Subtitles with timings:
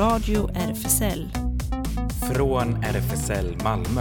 [0.00, 1.28] Radio RFSL.
[2.32, 4.00] Från RFSL Malmö.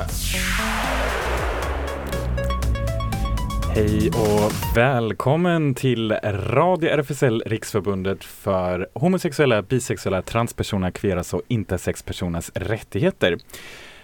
[3.75, 13.37] Hej och välkommen till Radio RFSL Riksförbundet för homosexuella, bisexuella, transpersoner, kveras och intersexpersoners rättigheter.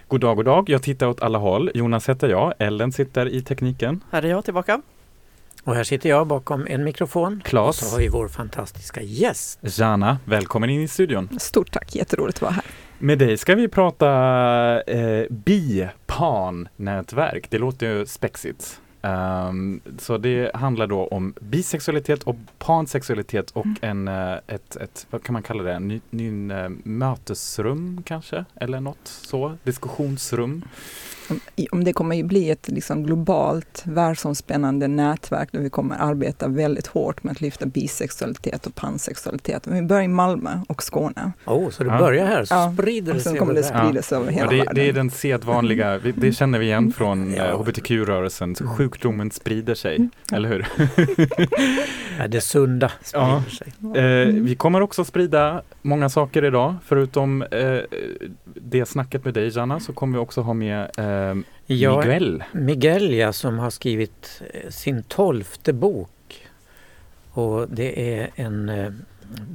[0.07, 0.69] God dag, god dag.
[0.69, 1.71] Jag tittar åt alla håll.
[1.73, 2.53] Jonas heter jag.
[2.59, 4.03] Ellen sitter i tekniken.
[4.11, 4.81] Här är jag tillbaka.
[5.65, 7.41] Och här sitter jag bakom en mikrofon.
[7.45, 7.81] Klas.
[7.81, 9.59] Och så har vi vår fantastiska gäst.
[9.61, 11.39] Jana, välkommen in i studion.
[11.39, 12.63] Stort tack, jätteroligt att vara här.
[12.99, 14.07] Med dig ska vi prata
[14.81, 17.49] eh, bi-pan-nätverk.
[17.49, 18.81] Det låter ju spexigt.
[19.01, 25.23] Um, så det handlar då om bisexualitet och pansexualitet och en, uh, ett, ett, vad
[25.23, 28.45] kan man kalla det, ny, ny uh, mötesrum kanske?
[28.55, 30.63] Eller något så, diskussionsrum.
[31.71, 36.87] Om det kommer ju bli ett liksom globalt världsomspännande nätverk där vi kommer arbeta väldigt
[36.87, 39.65] hårt med att lyfta bisexualitet och pansexualitet.
[39.65, 41.31] Men vi börjar i Malmö och Skåne.
[41.45, 42.73] Oh, så det börjar här, så ja.
[42.73, 43.31] sprider det sig.
[43.31, 44.75] Sen kommer det sprida sig över hela ja, det, världen.
[44.75, 47.51] Det är den sedvanliga, det känner vi igen från ja.
[47.51, 50.09] uh, hbtq-rörelsen, så sjukdomen sprider sig, mm.
[50.31, 50.67] eller hur?
[52.19, 53.43] ja, det sunda sprider ja.
[53.57, 53.73] sig.
[54.03, 57.79] Eh, vi kommer också sprida många saker idag, förutom eh,
[58.55, 61.05] det snacket med dig Janna, så kommer vi också ha med eh,
[61.65, 62.43] ja, Miguel.
[62.51, 66.09] Miguel ja, som har skrivit sin tolfte bok.
[67.31, 68.91] Och det är en eh,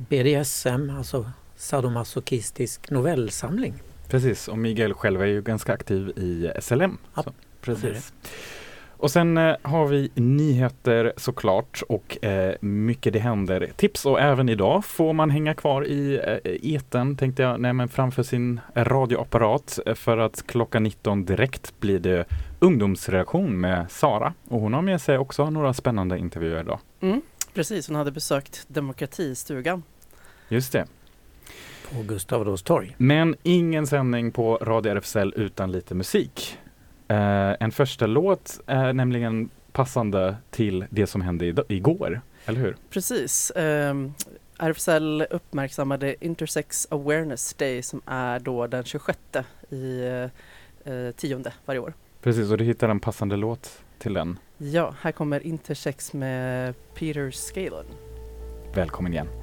[0.09, 3.75] BDSM, alltså sadomasochistisk novellsamling.
[4.09, 6.99] Precis, och Miguel själv är ju ganska aktiv i SLM.
[7.15, 7.25] Ja,
[7.61, 8.13] precis.
[9.01, 13.71] Och sen eh, har vi nyheter såklart och eh, mycket det händer.
[13.77, 17.89] Tips och även idag får man hänga kvar i eh, eten tänkte jag, nej men
[17.89, 22.25] framför sin radioapparat för att klockan 19 direkt blir det
[22.59, 26.79] ungdomsreaktion med Sara och hon har med sig också några spännande intervjuer idag.
[27.01, 27.23] Mm,
[27.55, 29.83] precis, hon hade besökt Demokratistugan.
[30.49, 30.87] Just det.
[31.93, 32.95] På Gustav Adolfs torg.
[32.99, 36.59] Men ingen sändning på Radio RFSL utan lite musik.
[37.11, 42.77] Uh, en första låt är nämligen passande till det som hände igår, eller hur?
[42.91, 43.53] Precis.
[43.57, 44.15] Um,
[44.59, 49.19] RFSL uppmärksammade Intersex Awareness Day som är då den 26
[49.71, 50.03] i
[50.87, 51.93] uh, tionde varje år.
[52.23, 54.39] Precis, och du hittar en passande låt till den.
[54.59, 57.87] Ja, här kommer Intersex med Peter Scalen.
[58.75, 59.40] Välkommen igen.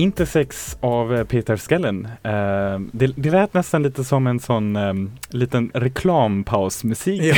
[0.00, 2.04] Intersex av Peter Skellen.
[2.06, 7.22] Uh, det, det lät nästan lite som en sån um, liten reklampausmusik.
[7.22, 7.36] Ja,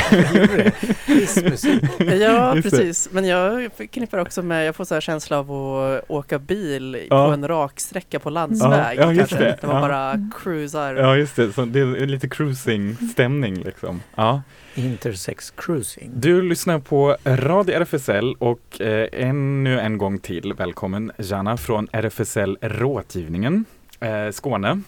[2.19, 3.09] ja precis.
[3.11, 7.27] Men jag knippar också med, jag får så här känsla av att åka bil ja.
[7.27, 8.99] på en raksträcka på landsväg.
[8.99, 9.57] Ja, just det.
[9.61, 9.81] det var ja.
[9.81, 10.95] bara cruisar.
[10.95, 11.53] Ja, just det.
[11.53, 14.01] Så det är lite cruising-stämning liksom.
[14.15, 14.41] Ja.
[14.75, 16.11] Intersex cruising.
[16.15, 22.52] Du lyssnar på Radio RFSL och eh, ännu en gång till välkommen Jana från RFSL
[22.61, 23.65] Rådgivningen
[23.99, 24.81] eh, Skåne.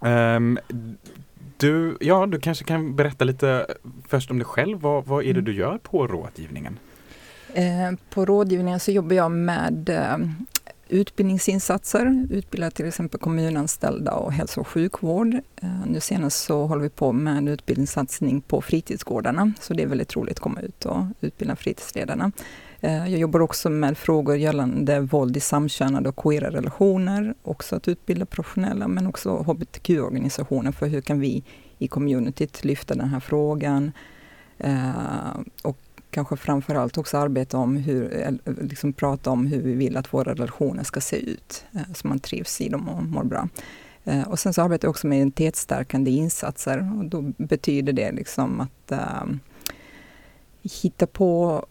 [0.00, 0.58] Um,
[1.56, 3.66] du, ja, du kanske kan berätta lite
[4.08, 4.80] först om dig själv.
[4.80, 6.78] Vad, vad är det du gör på rådgivningen?
[7.54, 10.18] Eh, på rådgivningen så jobbar jag med eh,
[10.88, 15.36] utbildningsinsatser, utbildar till exempel kommunanställda och hälso och sjukvård.
[15.86, 20.16] Nu senast så håller vi på med en utbildningssatsning på fritidsgårdarna, så det är väldigt
[20.16, 22.32] roligt att komma ut och utbilda fritidsledarna.
[22.84, 27.88] Eh, jag jobbar också med frågor gällande våld i samkönade och queera relationer, också att
[27.88, 31.44] utbilda professionella, men också hbtq-organisationer för hur kan vi
[31.78, 33.92] i communityt lyfta den här frågan.
[34.58, 35.78] Eh, och
[36.10, 40.82] kanske framförallt också arbeta om hur, liksom prata om hur vi vill att våra relationer
[40.82, 43.48] ska se ut, eh, så man trivs i dem och mår bra.
[44.26, 48.92] Och sen så arbetar jag också med identitetsstärkande insatser och då betyder det liksom att
[48.92, 49.24] äh,
[50.62, 51.64] hitta på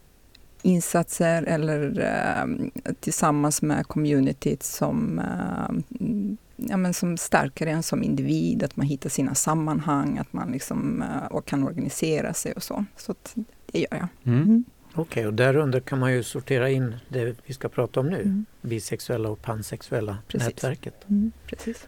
[0.64, 5.98] insatser eller äh, tillsammans med communityt som, äh,
[6.56, 11.04] ja, men som stärker en som individ, att man hittar sina sammanhang, att man liksom,
[11.30, 12.84] och kan organisera sig och så.
[12.96, 13.14] Så
[13.72, 14.08] det gör jag.
[14.24, 14.42] Mm.
[14.42, 14.64] Mm.
[14.96, 18.22] Okej, okay, och därunder kan man ju sortera in det vi ska prata om nu,
[18.22, 18.44] Mm.
[18.60, 20.48] bisexuella och pansexuella Precis.
[20.48, 21.06] nätverket.
[21.46, 21.86] Precis.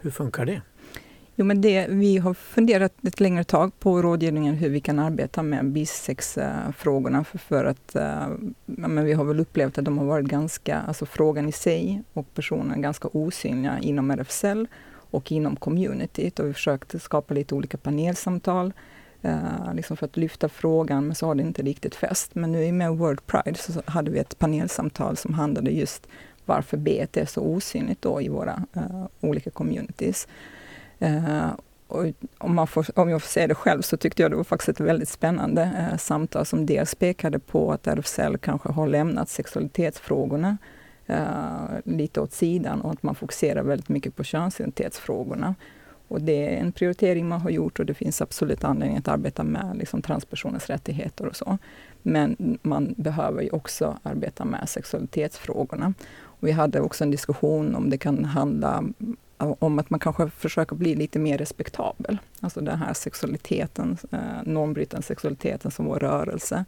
[0.00, 0.62] Hur funkar det?
[1.36, 5.42] Jo, men det, vi har funderat ett längre tag på rådgivningen hur vi kan arbeta
[5.42, 8.28] med bisexfrågorna för, för att eh,
[8.66, 12.02] ja, men vi har väl upplevt att de har varit ganska, alltså frågan i sig
[12.12, 17.76] och personen ganska osynliga inom RFSL och inom communityt och vi försökte skapa lite olika
[17.76, 18.72] panelsamtal
[19.22, 22.34] eh, liksom för att lyfta frågan, men så har det inte riktigt fäst.
[22.34, 26.06] Men nu i med World Pride så hade vi ett panelsamtal som handlade just
[26.44, 30.28] varför B är så osynligt då i våra uh, olika communities.
[30.98, 31.50] Eh,
[31.88, 32.06] och
[32.38, 34.68] om, man får, om jag får säga det själv så tyckte jag det var faktiskt
[34.68, 40.56] ett väldigt spännande eh, samtal som dels pekade på att RFSL kanske har lämnat sexualitetsfrågorna
[41.06, 45.54] eh, lite åt sidan och att man fokuserar väldigt mycket på könsidentitetsfrågorna.
[46.08, 49.42] Och det är en prioritering man har gjort och det finns absolut anledning att arbeta
[49.42, 51.58] med liksom, transpersoners rättigheter och så.
[52.02, 55.94] Men man behöver ju också arbeta med sexualitetsfrågorna.
[56.22, 58.84] Och vi hade också en diskussion om det kan handla
[59.44, 62.18] om att man kanske försöker bli lite mer respektabel.
[62.40, 66.64] Alltså den här sexualiteten, eh, normbrytande sexualiteten som vår rörelse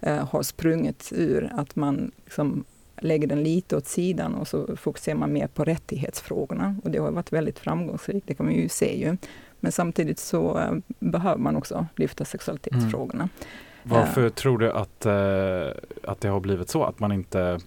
[0.00, 1.50] eh, har sprungit ur.
[1.54, 2.64] Att man liksom
[3.00, 6.76] lägger den lite åt sidan och så fokuserar man mer på rättighetsfrågorna.
[6.84, 9.16] Och det har varit väldigt framgångsrikt, det kan man ju se ju.
[9.60, 13.22] Men samtidigt så eh, behöver man också lyfta sexualitetsfrågorna.
[13.22, 13.98] Mm.
[13.98, 16.84] Varför uh, tror du att, uh, att det har blivit så?
[16.84, 17.58] Att man inte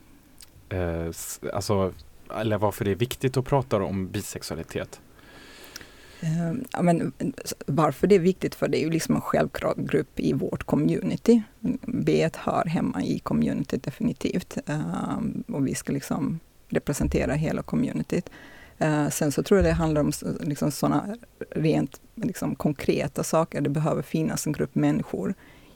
[0.73, 1.11] uh,
[1.53, 1.93] alltså
[2.39, 5.01] eller varför det är viktigt att prata om bisexualitet?
[6.21, 7.13] Ehm, ja, men,
[7.65, 11.41] varför det är viktigt, för det är ju liksom en självklar grupp i vårt community.
[11.81, 14.57] B hör hemma i communityt definitivt.
[14.65, 16.39] Ehm, och vi ska liksom
[16.69, 18.29] representera hela communityt.
[18.77, 20.11] Ehm, sen så tror jag det handlar om
[20.41, 21.17] liksom sådana
[21.51, 23.61] rent liksom, konkreta saker.
[23.61, 25.33] Det behöver finnas en grupp människor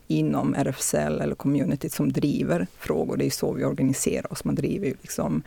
[0.08, 3.18] inom RFSL eller communityt som driver frågor.
[3.18, 4.44] Det är så vi organiserar oss.
[4.44, 5.44] Man driver ju liksom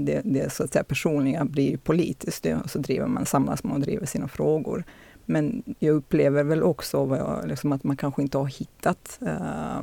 [0.00, 3.80] det, det så att säga personliga blir politiskt och så driver man, samlas man och
[3.80, 4.84] driver sina frågor.
[5.24, 9.82] Men jag upplever väl också jag, liksom att man kanske inte har hittat uh,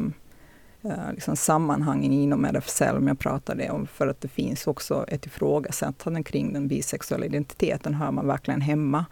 [0.86, 5.26] uh, liksom sammanhangen inom RFSL, om jag pratade om, för att det finns också ett
[5.26, 7.94] ifrågasättande kring den bisexuella identiteten.
[7.94, 9.06] Hör man verkligen hemma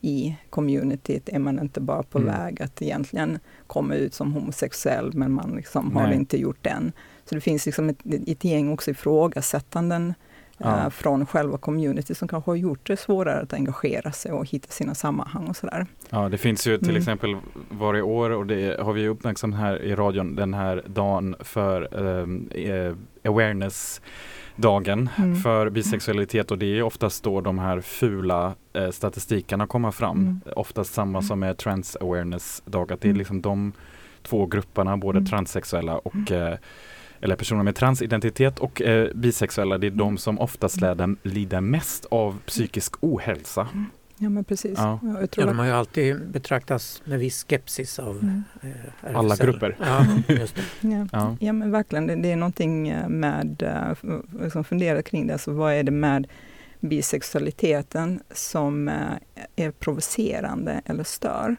[0.00, 1.28] i communityt?
[1.28, 2.34] Är man inte bara på mm.
[2.34, 6.92] väg att egentligen komma ut som homosexuell, men man liksom har inte gjort det än?
[7.28, 10.14] Så det finns liksom ett, ett gäng också ifrågasättanden
[10.58, 10.84] ja.
[10.84, 14.68] eh, från själva community som kanske har gjort det svårare att engagera sig och hitta
[14.68, 15.86] sina sammanhang och sådär.
[16.10, 16.98] Ja, det finns ju till mm.
[16.98, 17.36] exempel
[17.70, 22.48] varje år och det har vi uppmärksammat här i radion den här dagen för ehm,
[22.50, 22.94] eh,
[23.30, 24.00] awareness
[24.56, 25.36] dagen mm.
[25.36, 30.18] för bisexualitet och det är oftast då de här fula eh, statistikerna kommer fram.
[30.18, 30.40] Mm.
[30.56, 33.18] Oftast samma som med trans awareness dag, att det är mm.
[33.18, 33.72] liksom de
[34.22, 35.26] två grupperna, både mm.
[35.26, 36.52] transsexuella och mm.
[36.52, 36.58] eh,
[37.20, 42.04] eller personer med transidentitet och eh, bisexuella, det är de som oftast lider, lider mest
[42.04, 43.68] av psykisk ohälsa.
[43.72, 43.86] Mm.
[44.20, 44.74] Ja men precis.
[44.76, 45.00] Ja.
[45.20, 48.44] Jag tror ja, de har ju alltid betraktats med viss skepsis av mm.
[48.62, 49.76] eh, Alla grupper.
[49.80, 50.88] Ja, just det.
[50.88, 51.06] Ja.
[51.12, 51.36] ja.
[51.40, 51.52] Ja.
[51.52, 53.62] men verkligen, det, det är någonting eh, med,
[54.42, 56.26] liksom fundera kring det, alltså vad är det med
[56.80, 58.94] bisexualiteten som uh,
[59.56, 61.56] är provocerande eller stör?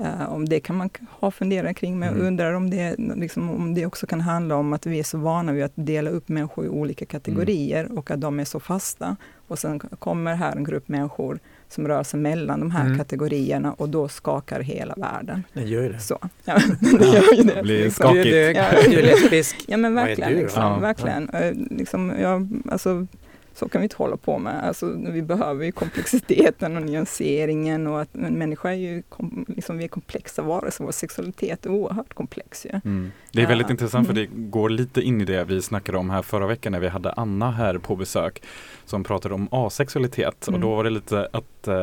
[0.00, 2.26] Uh, om det kan man ha funderat kring, men jag mm.
[2.26, 5.52] undrar om det, liksom, om det också kan handla om att vi är så vana
[5.52, 7.98] vid att dela upp människor i olika kategorier mm.
[7.98, 9.16] och att de är så fasta.
[9.48, 11.38] Och sen kommer här en grupp människor
[11.68, 12.98] som rör sig mellan de här mm.
[12.98, 15.44] kategorierna och då skakar hela världen.
[15.52, 16.00] Det gör ju det.
[16.00, 16.18] Så.
[16.44, 17.54] Ja, det gör ju det.
[17.54, 18.04] Det blir liksom.
[18.04, 18.24] skakigt.
[18.24, 19.56] Du, är lesbisk.
[19.68, 20.32] Ja men verkligen.
[20.32, 20.78] Liksom, ja.
[20.78, 21.30] verkligen.
[21.32, 21.52] Ja.
[21.70, 23.06] Liksom, jag, alltså,
[23.54, 24.64] så kan vi inte hålla på med.
[24.64, 29.78] Alltså, vi behöver ju komplexiteten och nyanseringen och att en människa är ju kom, liksom,
[29.78, 32.66] vi är komplexa varelser, vår sexualitet är oerhört komplex.
[32.70, 32.80] Ja.
[32.84, 33.12] Mm.
[33.32, 33.72] Det är väldigt ja.
[33.72, 36.80] intressant för det går lite in i det vi snackade om här förra veckan när
[36.80, 38.42] vi hade Anna här på besök
[38.90, 40.54] som pratade om asexualitet mm.
[40.54, 41.74] och då var det lite att uh,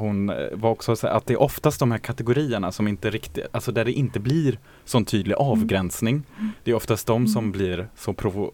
[0.00, 3.72] hon var också så att det är oftast de här kategorierna som inte riktigt, alltså
[3.72, 5.48] där det inte blir sån tydlig mm.
[5.48, 6.22] avgränsning.
[6.38, 6.50] Mm.
[6.64, 7.52] Det är oftast de som mm.
[7.52, 8.52] blir så provo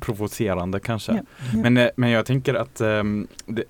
[0.00, 1.12] provocerande kanske.
[1.12, 1.22] Ja.
[1.52, 1.58] Ja.
[1.62, 3.64] Men, eh, men jag tänker att um, det,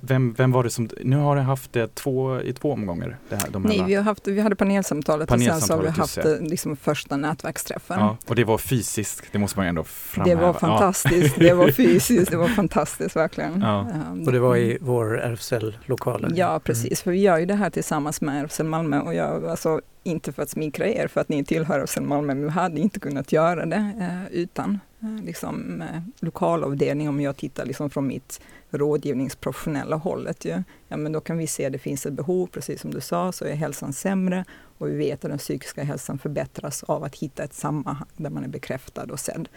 [0.00, 3.18] vem, vem var det som, nu har ni haft det två, i två omgångar?
[3.30, 6.00] Här, de Nej, vi, har haft, vi hade panelsamtalet, panelsamtalet och sen så har vi
[6.28, 8.00] haft det, liksom första nätverksträffen.
[8.00, 10.40] Ja, och det var fysiskt, det måste man ändå framhäva.
[10.40, 12.71] Det var fantastiskt, det var fysiskt, det var fantastiskt
[13.16, 13.60] verkligen.
[13.60, 13.86] Ja.
[14.12, 16.32] Um, och det var i vår RFSL-lokal?
[16.36, 16.96] Ja, precis, mm.
[16.96, 20.42] för vi gör ju det här tillsammans med RFSL Malmö och jag, alltså, inte för
[20.42, 23.66] att smickra er för att ni tillhör RFSL Malmö, men vi hade inte kunnat göra
[23.66, 30.44] det eh, utan eh, liksom, eh, lokalavdelning om jag tittar liksom från mitt rådgivningsprofessionella hållet.
[30.44, 30.62] Ju.
[30.88, 33.32] Ja, men då kan vi se att det finns ett behov, precis som du sa,
[33.32, 34.44] så är hälsan sämre
[34.78, 38.44] och vi vet att den psykiska hälsan förbättras av att hitta ett sammanhang där man
[38.44, 39.48] är bekräftad och sedd.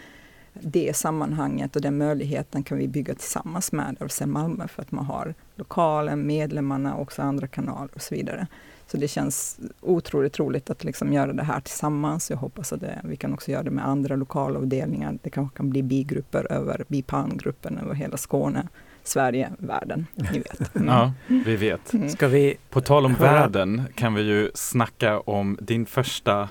[0.61, 5.05] Det sammanhanget och den möjligheten kan vi bygga tillsammans med RFSL Malmö för att man
[5.05, 8.47] har lokalen, medlemmarna, också andra kanaler och så vidare.
[8.87, 12.29] Så det känns otroligt roligt att liksom göra det här tillsammans.
[12.29, 15.17] Jag hoppas att det, vi kan också göra det med andra lokalavdelningar.
[15.23, 18.67] Det kanske kan bli bigrupper över BIPAN-gruppen över hela Skåne.
[19.03, 20.75] Sverige, världen, ni vet.
[20.75, 20.87] Mm.
[20.93, 21.93] Ja, vi vet.
[21.93, 22.09] Mm.
[22.09, 23.31] Ska vi På tal om Höra.
[23.31, 26.49] världen kan vi ju snacka om din första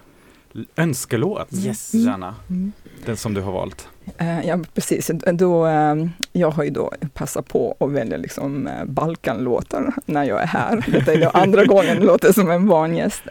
[0.76, 1.94] önskelåt, Yes.
[1.94, 2.34] Janna.
[2.50, 2.72] Mm.
[3.06, 3.88] Den som du har valt.
[4.18, 5.10] Eh, Ja, precis.
[5.32, 5.94] Då, eh,
[6.32, 10.84] jag har ju då passat på att välja liksom eh, Balkanlåtar när jag är här.
[10.92, 13.22] Detta är då andra gången det låter som en barngäst.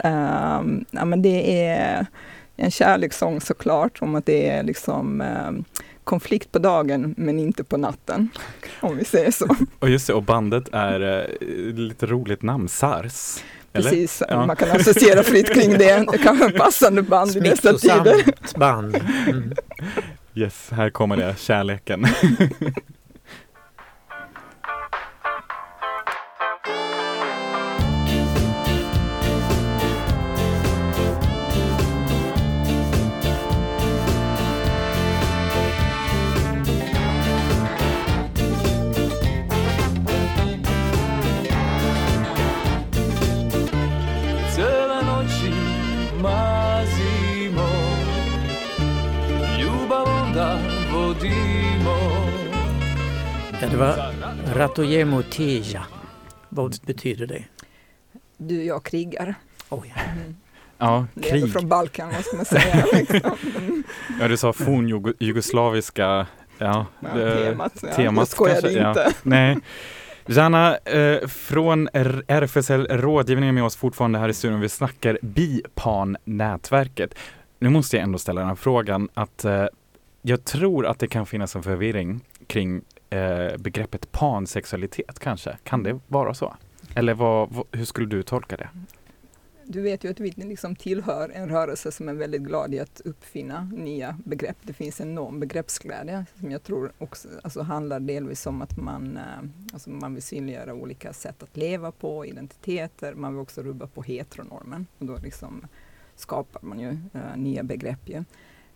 [0.90, 2.06] Ja, men det är
[2.56, 5.22] en kärlekssång såklart, om att det är liksom
[6.04, 8.28] konflikt på dagen men inte på natten,
[8.80, 9.56] om vi säger så.
[9.78, 11.26] Och just det, och bandet är
[11.72, 13.42] lite roligt namn, Sars.
[13.74, 13.90] Eller?
[13.90, 14.46] Precis, Ja.
[14.46, 16.04] man kan associera fritt kring det.
[16.12, 18.24] Det kan vara en passande band i dessa tider.
[18.58, 18.96] band?
[19.28, 19.52] Mm.
[20.34, 22.06] Yes, här kommer det, kärleken.
[53.64, 54.14] Ja, det var
[54.54, 55.84] Ratojemo Tija.
[56.48, 57.44] Vad betyder det?
[58.36, 59.34] Du, jag krigar.
[59.70, 60.36] Mm.
[60.78, 61.52] Ja, är ändå krig.
[61.52, 62.86] från Balkan, vad ska man säga.
[62.92, 63.36] Liksom.
[63.56, 63.82] Mm.
[64.20, 66.26] Ja, du sa fornjugoslaviska,
[66.58, 67.72] ja, Ja, temat.
[67.82, 68.88] Ja, temat jag skojade kanske, ja.
[68.88, 69.12] inte.
[69.22, 69.58] Nej.
[70.26, 71.88] Janna, eh, från
[72.28, 74.60] RFSL Rådgivning är med oss fortfarande här i studion.
[74.60, 77.14] Vi snackar BIPAN-nätverket.
[77.58, 79.66] Nu måste jag ändå ställa den här frågan att eh,
[80.22, 85.58] jag tror att det kan finnas en förvirring kring eh, begreppet pansexualitet kanske.
[85.62, 86.56] Kan det vara så?
[86.94, 88.68] Eller vad, vad, hur skulle du tolka det?
[89.66, 93.00] Du vet ju att vi liksom tillhör en rörelse som är väldigt glad i att
[93.04, 94.56] uppfinna nya begrepp.
[94.62, 99.16] Det finns en enorm begreppsglädje som jag tror också alltså handlar delvis om att man,
[99.16, 99.22] eh,
[99.72, 103.14] alltså man vill synliggöra olika sätt att leva på, identiteter.
[103.14, 105.66] Man vill också rubba på heteronormen och då liksom
[106.16, 108.08] skapar man ju eh, nya begrepp.
[108.08, 108.24] Ju.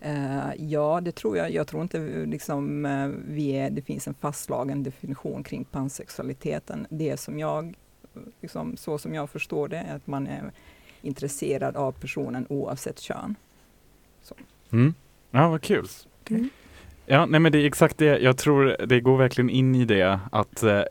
[0.01, 1.51] Eh, ja, det tror jag.
[1.51, 6.87] Jag tror inte liksom, eh, vi är, det finns en fastslagen definition kring pansexualiteten.
[6.89, 7.75] Det som jag,
[8.41, 10.51] liksom, så som jag förstår det, är att man är
[11.01, 13.35] intresserad av personen oavsett kön.
[14.71, 14.93] Mm.
[15.31, 15.87] Ja, vad kul.
[16.29, 16.49] Mm.
[17.05, 18.19] Ja, nej men det är exakt det.
[18.19, 20.81] Jag tror det går verkligen in i det att eh,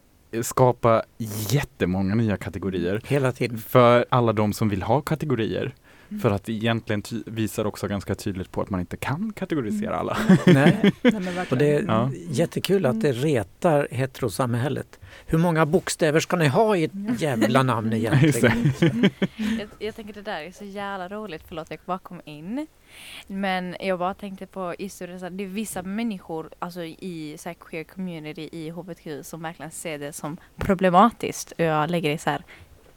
[0.43, 1.03] skapa
[1.51, 3.59] jättemånga nya kategorier hela tiden.
[3.59, 5.75] för alla de som vill ha kategorier.
[6.11, 6.21] Mm.
[6.21, 9.97] För att det egentligen ty- visar också ganska tydligt på att man inte kan kategorisera
[9.97, 10.17] alla.
[10.47, 10.93] Nej.
[11.03, 11.47] Nej.
[11.51, 12.11] Och det är Ja.
[12.31, 14.99] jättekul att det retar heterosamhället.
[15.27, 18.73] Hur många bokstäver ska ni ha i ett jävla namn egentligen?
[19.59, 22.67] Jag, jag tänker det där är så jävla roligt, förlåt jag bara kom in.
[23.27, 27.55] Men jag bara tänkte på just det, det är vissa människor alltså i så här,
[27.55, 31.53] queer community i hbtq som verkligen ser det som problematiskt.
[31.53, 32.43] Och jag lägger det så här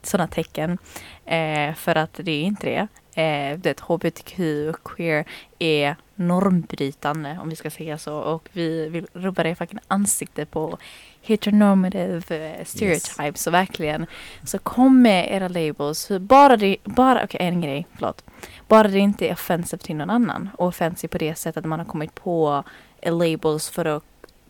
[0.04, 0.78] sådana tecken.
[1.26, 2.88] Eh, för att det är inte det.
[3.16, 4.40] Eh, det hbtq
[4.70, 5.26] och queer
[5.60, 8.18] är normbrytande om vi ska säga så.
[8.18, 10.78] Och vi vill rubba det fucking ansikte på
[11.22, 13.42] heteronormative eh, stereotypes.
[13.42, 14.06] Så verkligen
[14.44, 16.12] så kom med era labels.
[16.20, 18.24] Bara det, bara, okej en grej, förlåt.
[18.68, 20.50] Bara det inte är offensive till någon annan.
[20.58, 22.64] Och offensive på det sättet att man har kommit på
[23.04, 24.04] labels för att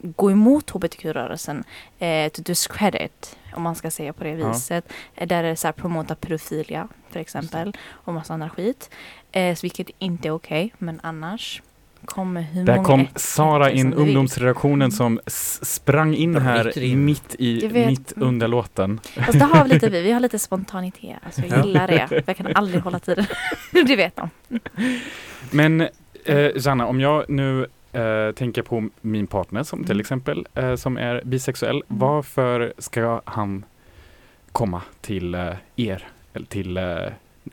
[0.03, 1.63] gå emot hbtq-rörelsen.
[1.99, 4.51] Eh, to discredit, om man ska säga på det Ja.
[4.51, 4.91] viset.
[5.15, 7.77] Eh, där är så här promota pedofilia, för exempel.
[7.89, 8.89] Och massa annan skit.
[9.31, 11.61] Eh, vilket inte är okej, men annars
[12.05, 15.19] kommer hur Där många kom Sara in, ungdomsredaktionen som
[15.61, 17.05] sprang in här in.
[17.05, 18.99] mitt, i, mitt under låten.
[19.15, 21.17] Fast det har vi lite vi, vi har lite spontanitet.
[21.23, 21.65] Alltså jag Ja.
[21.65, 22.23] gillar det.
[22.27, 23.25] Jag kan aldrig hålla tiden.
[23.71, 24.29] det vet de.
[25.51, 25.81] Men
[26.25, 29.99] eh, Janna, om jag nu eh, tänker på min partner som till Mm.
[29.99, 31.75] exempel eh, som är bisexuell.
[31.75, 31.99] Mm.
[31.99, 33.65] Varför ska han
[34.51, 36.07] komma till eh, er?
[36.33, 37.05] Eller till, eh,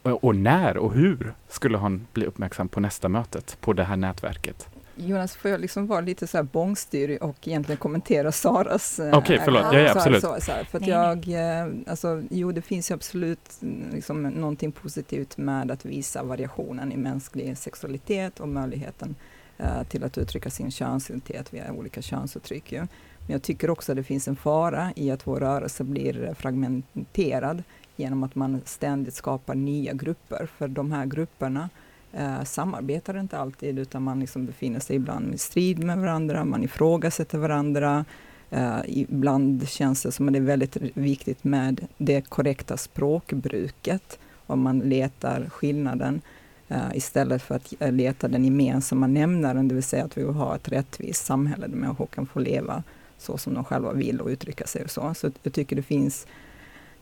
[0.02, 4.68] och, när och hur skulle han bli uppmärksam på nästa mötet på det här nätverket?
[5.00, 8.98] Jonas, får jag liksom vara lite så här bångstyrig och egentligen kommentera Saras...
[8.98, 9.62] eh, Okej, förlåt.
[9.72, 10.20] Ja, ja, absolut.
[10.20, 11.28] Så, så här, för att Nej, jag,
[11.62, 16.92] eh, alltså, jo det finns ju absolut mm, liksom, någonting positivt med att visa variationen
[16.92, 19.14] i mänsklig sexualitet och möjligheten
[19.58, 22.72] eh, till att uttrycka sin könsidentitet via olika könsuttryck.
[22.72, 22.78] Ju.
[22.78, 22.88] Men
[23.32, 27.62] jag tycker också att det finns en fara i att vår rörelse blir fragmenterad
[27.96, 30.48] genom att man ständigt skapar nya grupper.
[30.58, 31.68] För de här grupperna
[32.12, 36.64] eh, samarbetar inte alltid utan man liksom befinner sig ibland i strid med varandra, man
[36.64, 38.04] ifrågasätter varandra.
[38.50, 44.60] Eh, ibland känns det som att det är väldigt viktigt med det korrekta språkbruket om
[44.60, 46.20] man letar skillnaden
[46.68, 50.56] Eh, istället för att leta den gemensamma nämnaren, det vill säga att vi vill ha
[50.56, 52.82] ett rättvist samhälle där människor kan få leva
[53.18, 55.14] så som de själva vill och uttrycka sig och så.
[55.14, 56.26] Så jag tycker det finns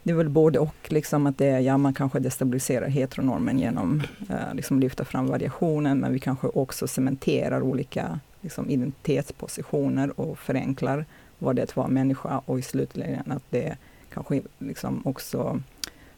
[0.07, 4.03] det är väl både och, liksom att det är, ja man kanske destabiliserar heteronormen genom
[4.31, 11.05] eh, liksom lyfta fram variationen, men vi kanske också cementerar olika liksom, identitetspositioner och förenklar
[11.39, 13.77] vad det är att vara människa och i slutändan att det
[14.15, 15.61] kanske liksom också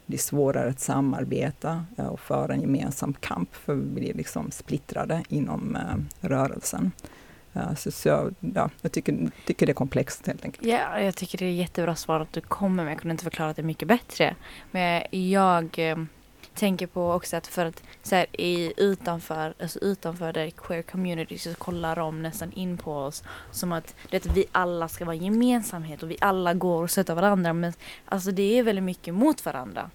[0.08, 5.22] det är svårare att samarbeta och föra en gemensam kamp, för vi blir liksom splittrade
[5.28, 6.92] inom eh, rörelsen.
[7.76, 10.66] Så, så ja, jag tycker, tycker det är komplext helt enkelt.
[10.66, 12.92] Ja, jag tycker det är jättebra svar att du kommer med.
[12.92, 14.36] Jag kunde inte förklara det mycket bättre.
[14.70, 15.96] Men jag eh,
[16.58, 21.38] tänker på också att för att så här, i, utanför, alltså utanför det queer community
[21.38, 26.02] så kollar de nästan in på oss som att vet, vi alla ska vara gemensamhet
[26.02, 27.52] och vi alla går och stöttar varandra.
[27.52, 27.72] Men
[28.04, 29.90] alltså det är väldigt mycket mot varandra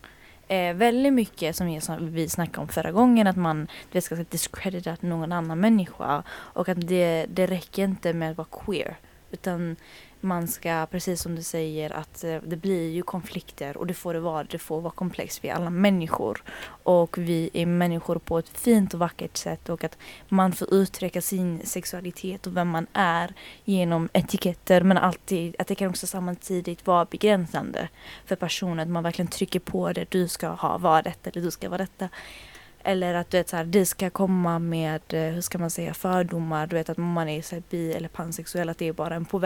[0.48, 4.98] eh, väldigt mycket som, som vi snackade om förra gången att man det ska discredita
[5.00, 8.98] någon annan människa och att det, det räcker inte med att vara queer
[9.32, 9.76] utan
[10.24, 14.14] man ska, precis som du säger, att eh, det blir ju konflikter och det får
[14.14, 14.44] det vara.
[14.44, 15.44] Det får vara komplext.
[15.44, 16.44] Vi är alla människor
[16.84, 19.98] och vi är människor på ett fint och vackert sätt och att
[20.30, 25.76] man får uttrycka sin sexualitet och vem man är genom etiketter men alltid att det
[25.76, 27.90] kan också samtidigt vara begränsande
[28.26, 28.80] för personen.
[28.80, 30.06] Att man verkligen trycker på det.
[30.10, 32.10] Du ska ha, vara detta eller du ska vara detta.
[32.84, 35.94] Eller att du vet, så här, det ska komma med, eh, hur ska man säga,
[35.94, 36.68] fördomar.
[36.68, 39.26] Du vet att man är så här, bi eller pansexuell, att det är bara en
[39.26, 39.40] på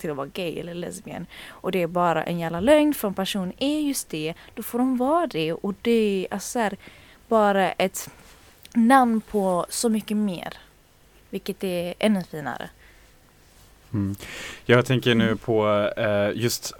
[0.00, 1.26] till att vara gay eller lesbian.
[1.48, 4.78] Och det är bara en jävla lögn för en person är just det, då får
[4.78, 5.52] de vara det.
[5.52, 6.76] Och det är alltså här,
[7.28, 8.10] bara ett
[8.74, 10.54] namn på så mycket mer.
[11.30, 12.70] Vilket är ännu finare.
[13.92, 14.16] Mm.
[14.66, 16.72] Jag tänker nu på eh, just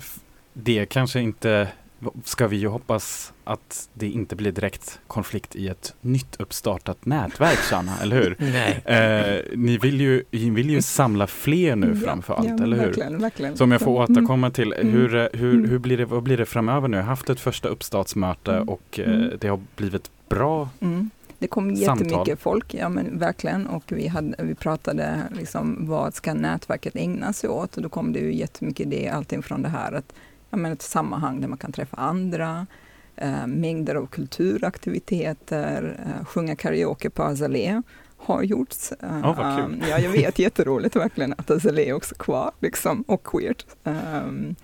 [0.52, 1.68] det kanske inte
[2.24, 7.58] ska vi ju hoppas att det inte blir direkt konflikt i ett nytt uppstartat nätverk,
[7.58, 8.36] Shanna, eller hur?
[8.52, 8.80] Nej.
[8.84, 12.86] Eh, ni, vill ju, ni vill ju samla fler nu framför allt, ja, eller hur?
[12.86, 13.56] Verkligen, verkligen.
[13.56, 14.16] Så om jag får Mm.
[14.16, 14.92] återkomma till, Mm.
[14.92, 15.70] hur, eh, hur, Mm.
[15.70, 16.96] hur blir det, vad blir det framöver nu?
[16.96, 18.68] Jag har haft ett första uppstartsmöte Mm.
[18.68, 20.68] och eh, det har blivit bra.
[20.80, 21.10] Mm.
[21.38, 21.98] Det kom Samtal.
[22.06, 23.66] jättemycket folk, ja men verkligen.
[23.66, 27.76] Och vi, hade, vi pratade liksom vad ska nätverket ägna sig åt?
[27.76, 30.12] Och då kom det ju jättemycket idé, allting från det här att
[30.50, 32.66] ja, men ett sammanhang där man kan träffa andra,
[33.16, 37.82] eh, mängder av kulturaktiviteter, eh, sjunga karaoke på Azalea
[38.16, 38.92] har gjorts.
[38.92, 39.84] Eh, Ja, vad kul.
[39.90, 43.66] ja, jag vet, jätteroligt verkligen att Azalea är också kvar, liksom, och queert.
[43.84, 44.54] Um,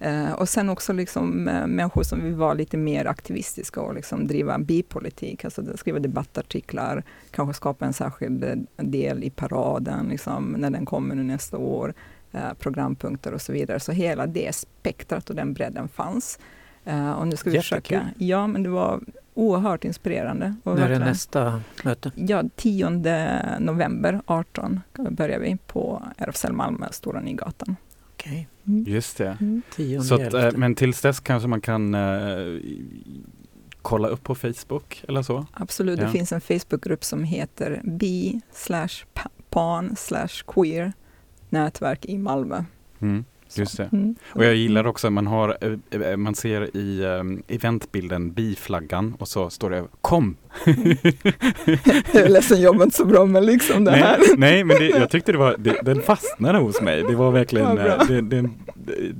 [0.00, 4.26] Eh, och sen också liksom, eh, människor som vill vara lite mer aktivistiska och liksom
[4.26, 10.70] driva bipolitik, alltså skriva debattartiklar, kanske skapa en särskild eh, del i paraden liksom, när
[10.70, 11.94] den kommer nästa år, eh,
[12.58, 13.80] programpunkter och så vidare.
[13.80, 16.38] Så hela det spektrat och den bredden fanns.
[16.84, 17.80] Eh, och nu ska vi Jättekul.
[17.82, 18.10] försöka.
[18.18, 19.00] Ja, men det var
[19.34, 20.54] oerhört inspirerande.
[20.64, 22.12] Och När är nästa möte?
[22.14, 22.90] Ja, 10
[23.58, 27.76] november 18 börjar vi på RFSL Malmö, Stora Nygatan.
[28.14, 28.84] Okej, Mm.
[28.86, 29.36] Just det.
[29.40, 29.62] Mm.
[30.02, 32.58] Så att, eh, men tills dess kanske man kan eh,
[33.82, 35.46] kolla upp på Facebook eller så?
[35.52, 36.06] Absolut, Ja.
[36.06, 38.88] det finns en Facebookgrupp som heter bi slash
[39.50, 40.92] pan slash queer
[41.50, 42.62] nätverk i Malmö.
[43.00, 43.24] Mm.
[43.54, 43.88] Just det.
[43.92, 44.14] Mm.
[44.28, 49.28] Och jag gillar också, man, har, eh, eh, man ser i um, eventbilden biflaggan och
[49.28, 50.36] så står det Kom!
[52.12, 54.18] Jag är ledsen, jobbar inte så bra med liksom det här.
[54.18, 57.02] nej, nej, men det, jag tyckte det var, det, den fastnade hos mig.
[57.02, 59.14] Det var verkligen, Ja, eh, det, det, det,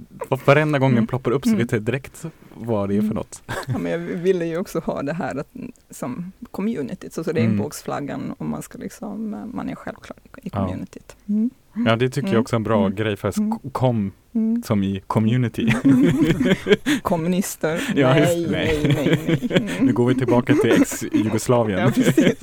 [0.46, 1.06] varenda gång den Mm.
[1.06, 1.58] ploppar upp så Mm.
[1.58, 3.42] vet jag direkt vad det är för något.
[3.66, 5.48] Ja, men jag ville ju också ha det här att,
[5.90, 10.66] som communityt, så, så regnbågsflaggan och man ska liksom, man är självklar i Ja.
[10.66, 11.16] communityt.
[11.28, 11.50] Mm.
[11.86, 12.40] Ja, det tycker jag Mm.
[12.40, 12.94] också är en bra Mm.
[12.96, 13.58] grej för Mm.
[13.72, 14.62] kom Mm.
[14.62, 15.72] som i community.
[17.02, 18.94] Kommunister, Ja, just- nej, nej.
[18.94, 19.76] nej, nej, nej.
[19.80, 21.78] Nu går vi tillbaka till ex-Jugoslavien.
[21.80, 22.34] Ja, precis.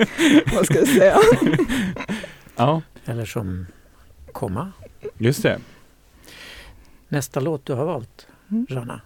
[0.56, 1.18] Vad ska jag säga?
[2.56, 3.66] ja, Eller som
[4.32, 4.72] komma.
[5.18, 5.60] just det.
[7.08, 8.68] Nästa låt du har valt, Mm.
[8.70, 9.02] Rana.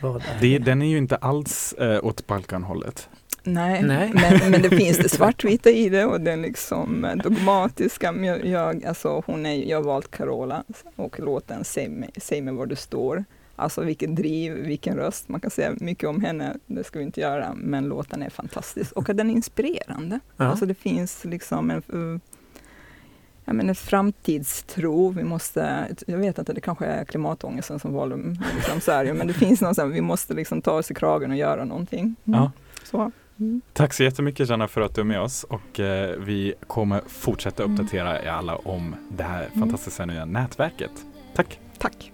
[0.00, 0.58] Vad är det.
[0.58, 3.08] Den är ju inte alls eh, åt Balkanhållet.
[3.42, 4.12] Nej, Nej.
[4.40, 8.12] Men, men det finns det svartvita i det och den liksom eh, dogmatiska.
[8.12, 10.64] Men Jag, jag, alltså hon är, jag har valt Carola
[10.96, 13.24] och låten Säg mig, Säg mig var du står.
[13.56, 15.28] Alltså vilken driv, vilken röst.
[15.28, 18.92] Man kan säga mycket om henne, det ska vi inte göra, men låten är fantastisk
[18.92, 20.20] och den är inspirerande.
[20.36, 20.44] Ja.
[20.44, 22.20] Alltså det finns liksom en, eh,
[23.44, 25.08] ja, men en framtidstro.
[25.08, 28.16] Vi måste, jag vet inte, det kanske är klimatångesten som valde
[28.56, 31.30] liksom så här, men det finns någon sån, vi måste liksom ta oss i kragen
[31.30, 32.16] och göra någonting.
[32.24, 32.40] Mm.
[32.40, 32.52] Ja.
[32.84, 33.12] Så.
[33.42, 33.60] Mm.
[33.72, 37.62] Tack så jättemycket Janna för att du är med oss och eh, vi kommer fortsätta
[37.64, 37.74] Mm.
[37.74, 39.58] uppdatera er alla om det här Mm.
[39.60, 40.90] fantastiska nya nätverket.
[41.34, 41.58] Tack!
[41.78, 42.12] Tack.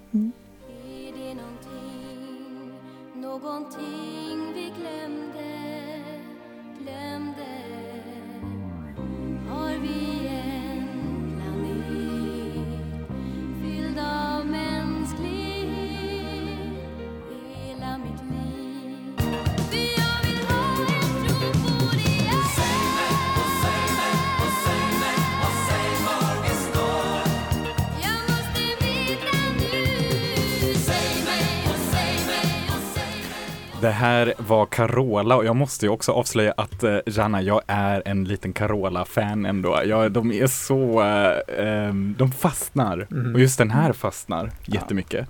[33.98, 38.24] Här var Carola och jag måste ju också avslöja att eh, Janna, jag är en
[38.24, 39.80] liten Carola-fan ändå.
[39.84, 43.06] Jag, de är så, eh, ehm, de fastnar.
[43.10, 43.34] Mm.
[43.34, 45.28] Och just den här fastnar jättemycket.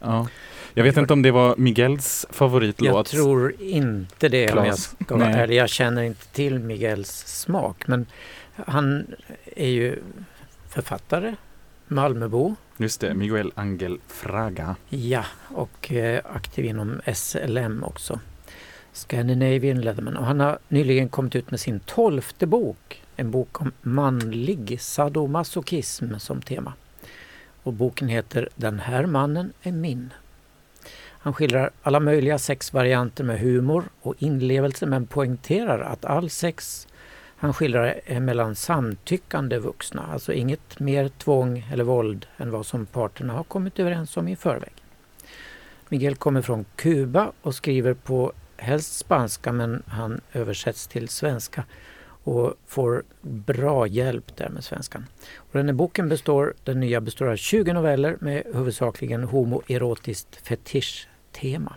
[0.00, 0.26] Ja.
[0.74, 2.94] Jag vet inte om det var Miguels favoritlåt.
[2.94, 4.96] Jag tror inte det om jag Klas.
[5.04, 5.56] ska vara ärlig.
[5.56, 7.86] Jag känner inte till Miguels smak.
[7.86, 8.06] Men
[8.66, 9.06] han
[9.56, 9.98] är ju
[10.68, 11.34] författare,
[11.88, 12.54] Malmöbo.
[12.76, 14.76] Just det, Miguel Angel Fraga.
[14.88, 18.20] Ja, och eh, aktiv inom SLM också.
[18.92, 20.16] Scandinavian Leatherman.
[20.16, 23.02] Och han har nyligen kommit ut med sin tolfte bok.
[23.16, 26.72] En bok om manlig sadomasochism som tema.
[27.62, 30.12] Och boken heter Den här mannen är min.
[31.26, 36.85] Han skildrar alla möjliga sexvarianter med humor och inlevelse men poängterar att all sex
[37.36, 42.86] han skildrar eh, mellan samtyckande vuxna, alltså inget mer tvång eller våld än vad som
[42.86, 44.72] parterna har kommit överens om i förväg.
[45.88, 51.64] Miguel kommer från Kuba och skriver på helst spanska men han översätts till svenska
[52.24, 55.06] och får bra hjälp där med svenskan.
[55.36, 61.76] Och den här boken består, den nya består av 20 noveller med huvudsakligen homoerotiskt fetisch-tema.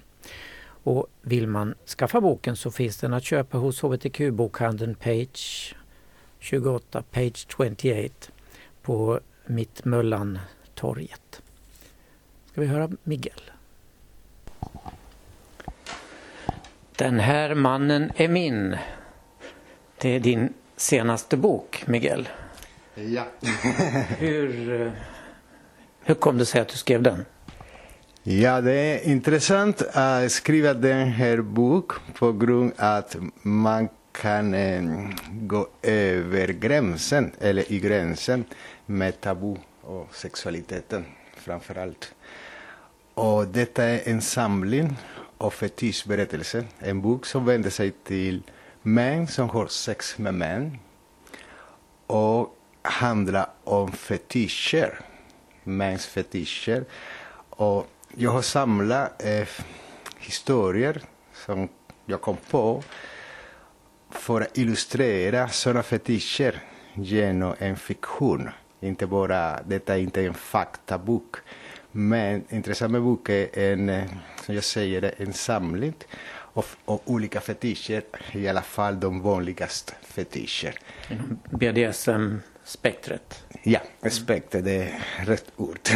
[0.84, 5.76] Och vill man skaffa boken så finns den att köpa hos hbtq-bokhandeln Page
[6.39, 8.32] 28, Page 28
[8.82, 11.42] på Mittmöllan-torget.
[12.52, 13.42] Ska vi höra Miguel?
[16.96, 18.78] Den här mannen är min.
[19.98, 22.30] Det är din senaste bok, Miguel.
[22.96, 23.24] Ja.
[24.18, 24.92] Hur, eh,
[26.04, 27.26] hur kom det sig att du skrev den?
[28.23, 34.53] Ja, det är intressant att skriva den här boken på grund av att man kan
[34.53, 34.84] eh,
[35.32, 38.45] gå över gränsen, eller i gränsen,
[38.86, 41.05] med tabu och sexualiteten
[41.38, 42.13] framför allt.
[43.13, 44.95] Och detta är en samling
[45.38, 46.65] av fetischberättelser.
[46.79, 48.43] En bok som vänder sig till
[48.82, 50.77] män som har sex med män
[52.08, 54.99] och handlar om fetischer,
[55.63, 56.86] mäns fetischer.
[57.49, 59.48] Och jag har samlat eh,
[60.19, 61.02] historier
[61.34, 61.69] som
[62.06, 62.84] jag kom på
[64.10, 66.62] för att illustrera sådana fetischer
[66.93, 68.50] genom en fiktion.
[68.82, 71.36] Inte bara, detta är inte en faktabok.
[71.91, 74.04] Men intressant med boken är en, eh,
[74.45, 75.93] som jag säger, en samling
[76.54, 80.76] av, av olika fetischer, i alla fall de vanligaste fetischer.
[81.52, 83.43] BDSM-spektret.
[83.63, 85.80] Ja, respekt det är rätt ord.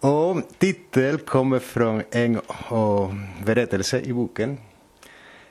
[0.00, 4.58] Och titel kommer från en av berättelse i boken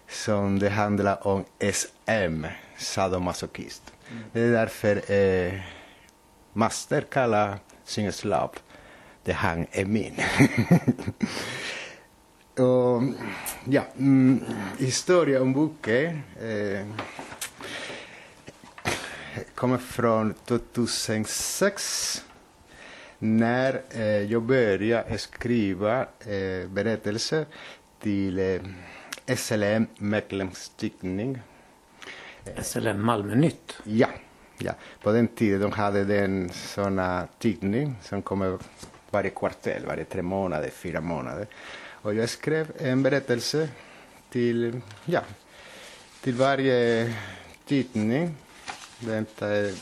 [0.08, 2.46] som det handlar om SM,
[2.78, 3.94] sadomasochist.
[4.32, 5.54] Det är därför eh,
[6.54, 8.52] Master kallar sin slav
[9.24, 10.16] det han är min.
[12.66, 13.04] och,
[13.66, 14.44] ja, mm,
[14.78, 16.86] historia om boken eh,
[19.56, 22.24] kommer från 2006
[23.20, 27.46] när eh, jag började skriva eh, berättelser
[28.00, 31.42] till eh, SLM medlemstiftning.
[32.62, 33.78] SLM Malmö Nytt.
[33.84, 34.08] Ja,
[34.58, 38.58] ja, på den tiden de hade den såna tidning som kommer
[39.10, 41.48] varje kvartal, varje tre månader, fyra månader.
[42.02, 43.70] Och jag skrev en berättelse
[44.30, 45.22] till, ja,
[46.22, 47.14] till varje
[47.66, 48.36] tidning.
[49.40, 49.74] Är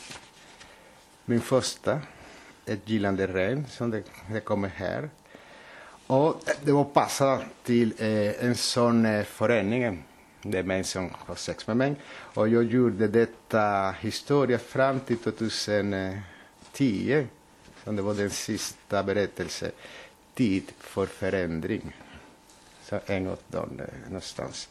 [1.24, 2.00] min första,
[2.68, 4.02] ett gillande regn, som det,
[4.32, 5.10] det kommer här.
[6.06, 9.94] Och det var passat till eh, en sån eh, förening, eh,
[10.42, 11.96] det är män som har sex med män.
[12.10, 17.26] Och jag gjorde detta historia fram till 2010,
[17.84, 19.70] som det var den sista berättelsen,
[20.34, 21.96] Tid för förändring.
[22.82, 24.68] Så en åt dagen eh, någonstans.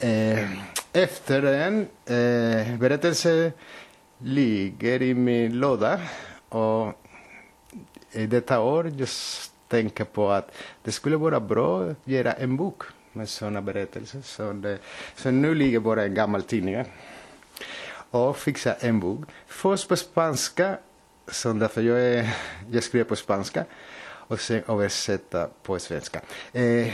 [0.00, 0.50] Eh,
[0.92, 3.52] efter den eh, berättelsen
[4.18, 6.00] ligger i min låda
[6.48, 7.01] och
[8.12, 12.82] i detta år just tänker på att det skulle vara bra att göra en bok
[13.12, 14.20] med sådana berättelser.
[14.22, 14.78] Så, det,
[15.16, 16.84] så nu ligger bara en gammal tidning
[18.10, 19.20] och fixa en bok.
[19.46, 20.78] Först på spanska,
[21.28, 22.36] så därför jag, är,
[22.70, 23.64] jag skriver på spanska
[24.04, 26.20] och sen översätta på svenska.
[26.52, 26.92] Eh,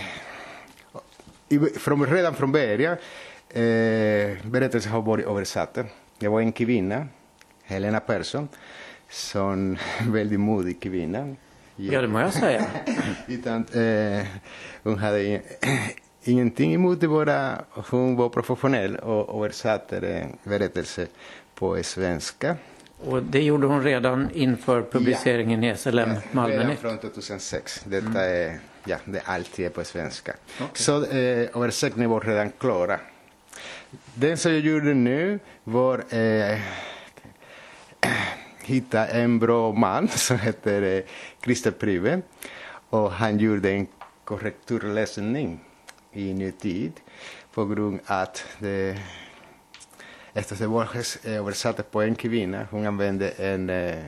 [1.79, 2.97] från, redan från början,
[3.49, 5.79] eh, berättelsen har varit översatt.
[6.19, 7.07] Det var en kvinna,
[7.63, 8.49] Helena Persson,
[9.11, 9.77] som
[10.09, 11.35] väldigt modig kvinna.
[11.77, 12.67] Ja, det må jag säga.
[13.27, 14.27] Utan, eh,
[14.83, 15.41] hon hade in,
[16.23, 21.07] ingenting emot det, bara hon var professionell och översatte en berättelse
[21.55, 22.57] på svenska.
[23.05, 27.83] Och det gjorde hon redan inför publiceringen i SLM Malmö Redan från 2006.
[27.85, 30.35] Detta är, ja, det alltid är på svenska.
[30.73, 33.01] Så eh, översättningen var redan klara.
[34.15, 36.59] Den som jag gjorde nu var eh,
[38.69, 41.03] hitta en bra man som heter eh,
[41.45, 42.23] Christer Pryve.
[42.91, 43.87] Och han gjorde en
[44.25, 45.61] korrekturläsning
[46.13, 46.93] i nutid
[47.55, 48.99] på grund att det
[50.33, 54.05] Eftersom Borges översatte på en kvinna, hon använde en eh,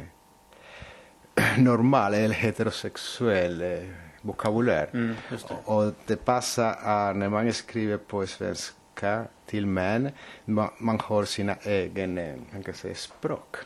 [1.59, 3.79] normal eller heterosexuell eh,
[4.23, 4.89] vokabulär.
[4.93, 5.55] Mm, det.
[5.65, 10.11] Och det passar att när man skriver på svenska till män,
[10.45, 13.57] man, man har sina egen eh, man kan säga, språk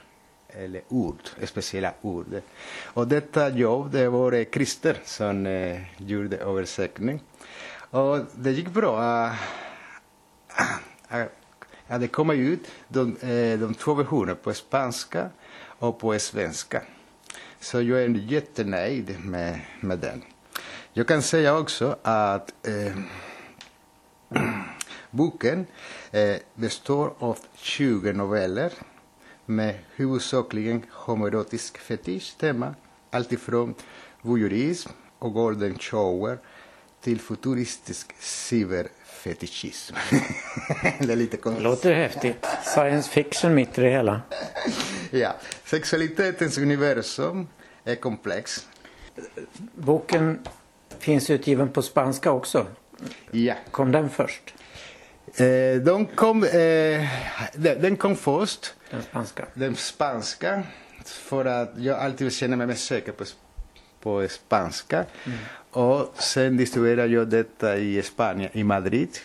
[0.59, 2.41] eller ord, speciella ord.
[2.85, 7.21] Och detta jobb, det var Christer som eh, gjorde översättning.
[7.91, 9.01] Och det gick bra.
[9.01, 9.33] Ah,
[11.87, 15.31] Ja, det kom ut de, eh, de två versionerna på spanska
[15.79, 16.83] och på svenska.
[17.61, 20.23] Så jag är jättenöjd med, med den.
[20.93, 22.97] Jag kan säga också att eh,
[25.11, 25.67] boken
[26.11, 28.73] eh, består av 20 noveller
[29.47, 32.75] med huvudsakligen homoerotisk fetisch-tema.
[33.11, 33.75] Alltifrån
[34.23, 36.39] voyeurism och golden shower
[37.01, 39.95] till futuristisk cyberfetischism.
[41.01, 41.65] det är lite konstigt.
[41.65, 42.47] Låter häftigt.
[42.65, 44.23] Science fiction mitt i det hela.
[45.11, 47.49] Ja, sexualitetens universum
[47.85, 48.69] är komplex.
[49.75, 50.39] Boken
[50.99, 52.67] finns utgiven på spanska också.
[53.31, 53.55] Ja.
[53.71, 54.55] Kom den först?
[55.37, 56.51] Eh, de kom, eh,
[57.55, 59.47] den den kom först, Den spanska.
[59.55, 60.63] den spanska,
[61.05, 63.25] för att jag alltid känner mig mest säker på,
[64.01, 65.05] på spanska.
[65.71, 69.19] Och sen distribuerar jag detta i Spanien, i Madrid.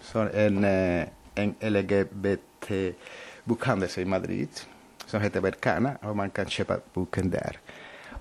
[0.00, 4.48] Så en, eh, en LGBT-bokhandel i Madrid
[5.06, 7.58] som heter Bercana och man kan köpa boken där.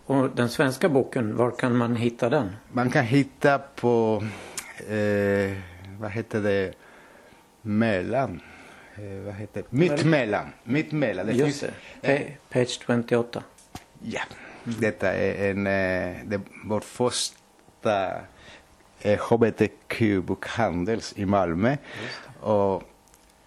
[0.06, 2.56] Och den svenska boken, var kan man hitta den?
[2.72, 4.24] Man kan hitta på,
[4.88, 5.58] eh,
[6.00, 6.74] vad heter det,
[7.62, 8.41] mellan,
[9.25, 11.25] vad heter det, mittmellan, mittmellan.
[11.25, 12.17] Det Just finns- det.
[12.17, 13.43] Pa- Page 28.
[14.03, 14.21] Ja,
[14.63, 18.12] detta är en, eh, det, vår första
[19.01, 21.77] eh, hbtq-bokhandel i Malmö.
[22.39, 22.84] Och,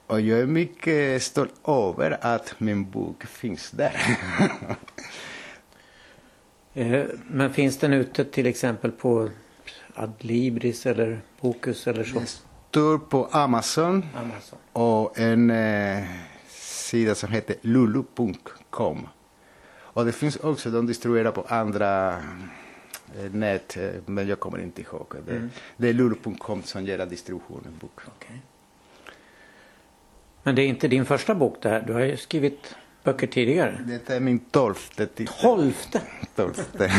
[0.07, 3.93] och jag är mycket stolt över att min bok finns där.
[6.75, 9.31] Eh, Men finns den ute till exempel på
[9.95, 12.21] Adlibris eller Bokus eller så?
[12.71, 14.59] Står på Amazon Amazon.
[14.73, 16.05] och en eh,
[16.49, 19.09] sida som heter lulu.com.
[19.71, 22.11] Och det finns också, de distribuerar på andra
[23.19, 25.15] eh, nät, eh, men jag kommer inte ihåg.
[25.27, 25.51] Det, Mm.
[25.77, 28.01] det är lulu.com som ger distributionen bok.
[28.17, 28.43] Okej.
[30.43, 31.81] Men det är inte din första bok det här.
[31.87, 32.75] Du har ju skrivit
[33.09, 33.79] böcker tidigare.
[33.87, 35.35] Detta är min tolfte titel.
[35.41, 36.01] Tolfte!
[36.35, 36.93] Tolfte.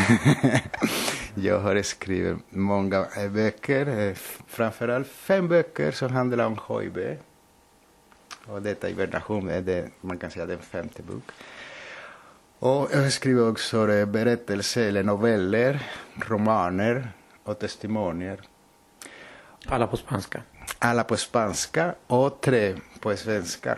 [1.36, 4.14] jag har skrivit många eh, böcker, eh,
[4.48, 7.18] framförallt fem böcker som handlar om HIV.
[8.46, 11.24] Och detta i version är det, man kan säga, den femte bok.
[12.60, 15.80] Och jag har skrivit också eh, berättelser eller noveller,
[16.28, 17.12] romaner
[17.44, 18.40] och testimonier.
[19.66, 20.42] Alla på spanska.
[20.80, 23.78] Alla på spanska och tre på svenska.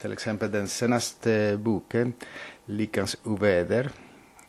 [0.00, 2.12] Till exempel den senaste boken,
[2.64, 3.90] Likans oväder.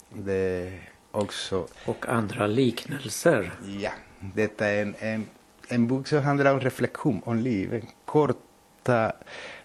[0.10, 0.74] Det
[1.12, 3.52] också, Och andra liknelser.
[3.82, 5.28] ja, detta är en, en,
[5.68, 7.84] en bok som handlar om reflektion om livet.
[8.06, 9.14] Korta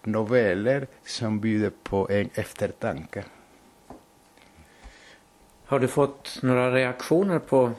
[0.02, 3.24] noveller som bjuder på en eftertanke.
[5.66, 7.72] Har du fått några reaktioner på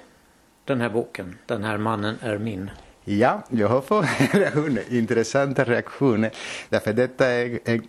[0.65, 1.37] den här boken?
[1.45, 2.69] Den här mannen är min.
[3.03, 6.31] Ja, jag har fått reaktioner, intressanta reaktioner.
[6.69, 7.87] Därför detta är en,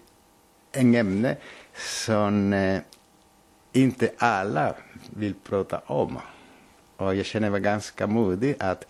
[0.77, 1.37] en ämne
[1.75, 2.81] som eh,
[3.73, 4.75] inte alla
[5.11, 6.19] vill prata om.
[6.97, 8.87] Och jag känner mig ganska modig att,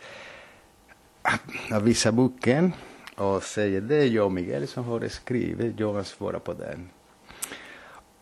[1.70, 2.72] att visa boken
[3.16, 6.90] och säga det är jag och Miguel som har skrivit, jag ansvarar på den.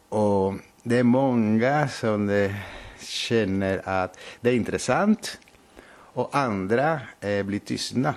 [0.08, 2.52] Och det är många som eh,
[3.00, 5.38] känner att det är intressant
[6.14, 8.14] och andra eh, blir tystna.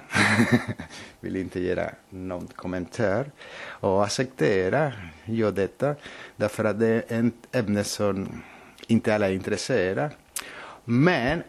[1.19, 3.31] Vill inte göra någon kommentar.
[3.61, 4.93] Och acceptera
[5.25, 5.95] jag detta.
[6.35, 8.43] Därför att det är ett ämne som
[8.87, 10.11] inte alla är intresserade.
[10.85, 11.43] Men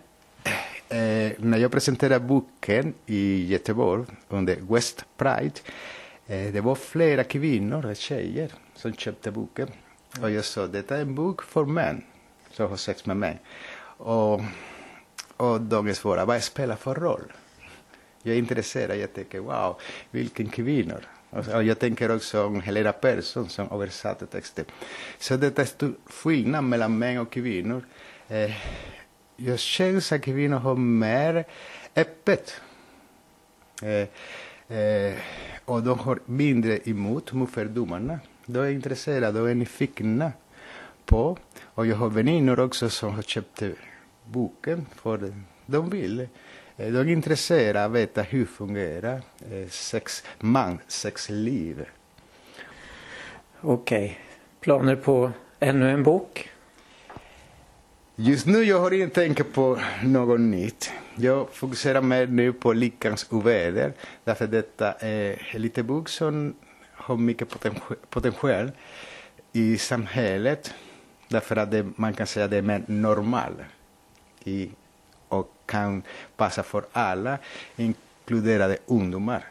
[0.88, 5.61] eh, när jag presenterade boken i Göteborg under West Pride.
[6.26, 9.68] Eh, det var flera kvinnor, och tjejer, som köpte boken.
[10.22, 12.04] Och jag sa, detta är en bok för män
[12.50, 13.38] som har sex med män.
[13.96, 14.40] Och
[15.38, 17.33] och de svarar, vad spelar för roll?
[18.22, 23.48] Jag är intresserad, jag tänker wow, vilken kvinnor Och, jag tänker också om Helena Persson
[23.48, 24.64] som översatte texten.
[25.18, 27.83] Så det är stor skillnad mellan män och kvinnor.
[28.29, 28.51] Eh,
[29.37, 31.44] jag känner att kvinnor har mer
[31.96, 32.61] öppet.
[33.83, 34.09] Eh,
[34.79, 35.14] eh,
[35.64, 38.20] och de har mindre emot mot fördomarna.
[38.46, 40.33] De är intresserade och är nyfikna
[41.05, 41.38] på.
[41.62, 43.62] Och jag har väninnor också som har köpt
[44.32, 45.32] boken för
[45.66, 46.28] de vill.
[46.76, 51.86] De är intresserade av att veta hur fungerar eh, sex man, sexliv.
[53.60, 54.20] Okej.
[54.60, 56.50] Planer på ännu en bok?
[58.16, 60.92] Just nu jag har inte tänkt på något nytt.
[61.16, 63.92] Jag fokuserar mer nu på Lyckans oväder.
[64.24, 66.54] Därför detta är en liten bok som
[66.92, 68.70] har mycket poten- potential
[69.52, 70.74] i samhället.
[71.28, 73.52] Därför att det, man kan säga att det är mer normal
[74.44, 74.70] i,
[75.29, 76.03] och kan
[76.37, 77.38] passa för alla,
[77.77, 79.44] inkluderade ungdomar.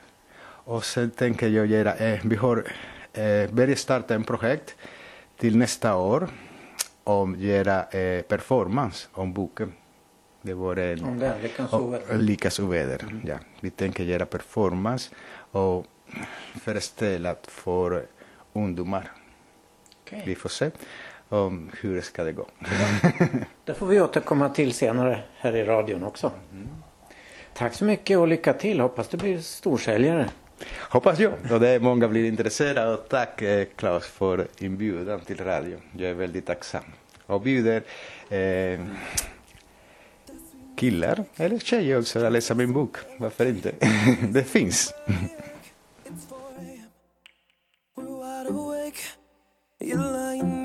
[0.67, 2.67] Och sen tänker jag göra, eh, vi har
[3.13, 4.76] eh, börjat starta en projekt
[5.38, 6.30] till nästa år
[7.04, 9.73] om göra eh, performance om boken.
[10.41, 11.04] Det var en...
[11.04, 12.17] Om den, Lyckans oväder.
[12.17, 13.38] Lyckas oväder, ja.
[13.60, 15.10] Vi tänker göra performance
[15.52, 15.86] och
[16.62, 18.06] föreställa för
[18.54, 19.12] ungdomar.
[20.04, 20.23] Okej.
[20.26, 20.71] Vi får se
[21.29, 22.45] om hur det ska det gå.
[23.65, 26.31] Det får vi återkomma till senare här i radion också.
[27.53, 28.79] Tack så mycket och lycka till.
[28.79, 30.29] Hoppas det blir storsäljare.
[30.89, 31.33] Hoppas jag.
[31.51, 32.93] Och det är många blir intresserade.
[32.93, 35.77] Och tack eh, Claes för inbjudan till radio.
[35.97, 36.83] Jag är väldigt tacksam.
[37.25, 37.83] Och bjuder
[38.29, 38.79] eh,
[40.77, 42.97] killar eller tjejer också att läsa min bok.
[43.17, 43.71] Varför inte?
[44.29, 44.93] det finns.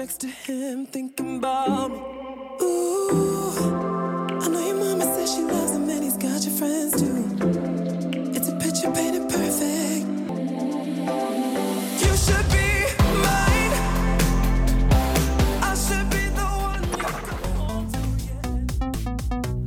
[0.02, 1.98] Next to him, thinking about me.
[2.60, 3.52] Ooh,
[4.42, 7.18] I know your mama says she loves him and he's got your friends too.
[8.34, 10.06] It's a picture painted perfect.
[12.02, 12.68] You should be
[13.26, 13.74] mine.
[15.62, 17.86] I should be the one you go home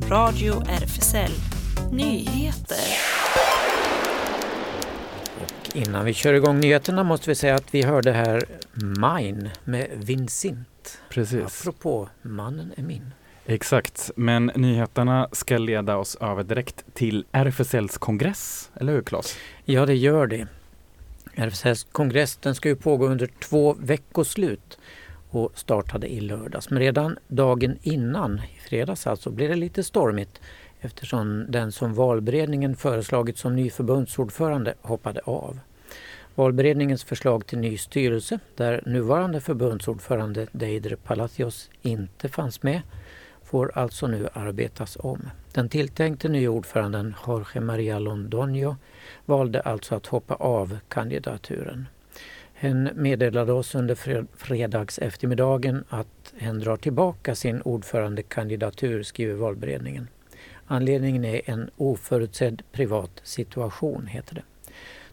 [0.01, 0.07] to.
[0.09, 1.31] Radio RFSL
[1.91, 2.87] Nyheter.
[5.73, 8.45] Innan vi kör igång nyheterna måste vi säga att vi hörde här
[8.75, 11.01] Mine med Vincent.
[11.09, 11.61] Precis.
[11.61, 13.11] Apropå Mannen är min.
[13.45, 19.37] Exakt, men nyheterna ska leda oss över direkt till RFSLs kongress, eller hur Claes?
[19.65, 20.47] Ja, det gör det.
[21.35, 24.77] RFSLs kongress den ska ju pågå under två veckoslut
[25.29, 26.69] och startade i lördags.
[26.69, 30.41] Men redan dagen innan, i fredags alltså, blev det lite stormigt
[30.79, 35.59] eftersom den som valberedningen föreslagit som ny förbundsordförande hoppade av.
[36.37, 42.81] Valberedningens förslag till ny styrelse, där nuvarande förbundsordförande Deidre Palacios inte fanns med,
[43.43, 45.29] får alltså nu arbetas om.
[45.53, 48.75] Den tilltänkte nya ordföranden Jorge Maria Londoño
[49.25, 51.87] valde alltså att hoppa av kandidaturen.
[52.53, 53.95] Hen meddelade oss under
[54.37, 60.07] fredags eftermiddagen att hen drar tillbaka sin ordförandekandidatur, skriver valberedningen.
[60.67, 64.43] Anledningen är en oförutsedd privat situation, heter det.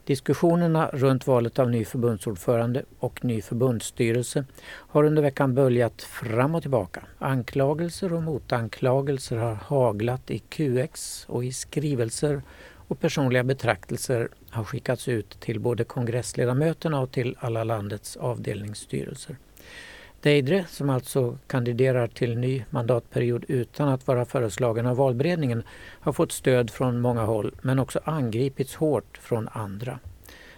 [0.04, 6.62] Diskussionerna runt valet av ny förbundsordförande och ny förbundsstyrelse har under veckan böljat fram och
[6.62, 7.02] tillbaka.
[7.18, 12.42] Anklagelser och motanklagelser har haglat i QX och i skrivelser
[12.88, 19.36] och personliga betraktelser har skickats ut till både kongressledamöterna och till alla landets avdelningsstyrelser.
[20.22, 25.62] Deidre, som alltså kandiderar till ny mandatperiod utan att vara föreslagen av valberedningen,
[26.00, 29.98] har fått stöd från många håll men också angripits hårt från andra.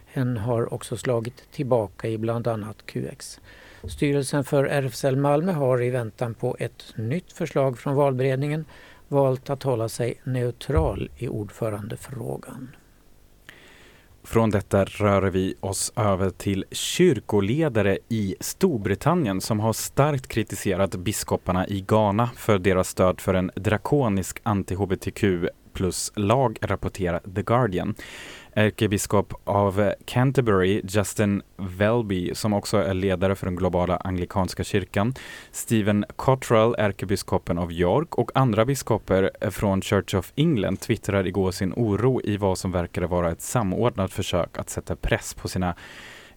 [0.07, 3.41] Hen har också slagit tillbaka i bland annat QX.
[3.85, 8.65] Styrelsen för RFSL Malmö har i väntan på ett nytt förslag från valberedningen
[9.09, 12.69] valt att hålla sig neutral i ordförandefrågan.
[14.25, 21.67] Från detta rör vi oss över till kyrkoledare i Storbritannien som har starkt kritiserat biskoparna
[21.67, 27.95] i Ghana för deras stöd för en drakonisk anti-hbtq plus lag, rapporterar The Guardian.
[28.57, 35.15] Ärkebiskop av Canterbury, Justin Welby, som också är ledare för den globala anglikanska kyrkan,
[35.51, 38.15] Stephen Cottrell, ärkebiskopen av York.
[38.15, 43.07] Och andra biskoper från Church of England twittrar igår sin oro i vad som verkade
[43.07, 45.75] vara ett samordnat försök att sätta press på sina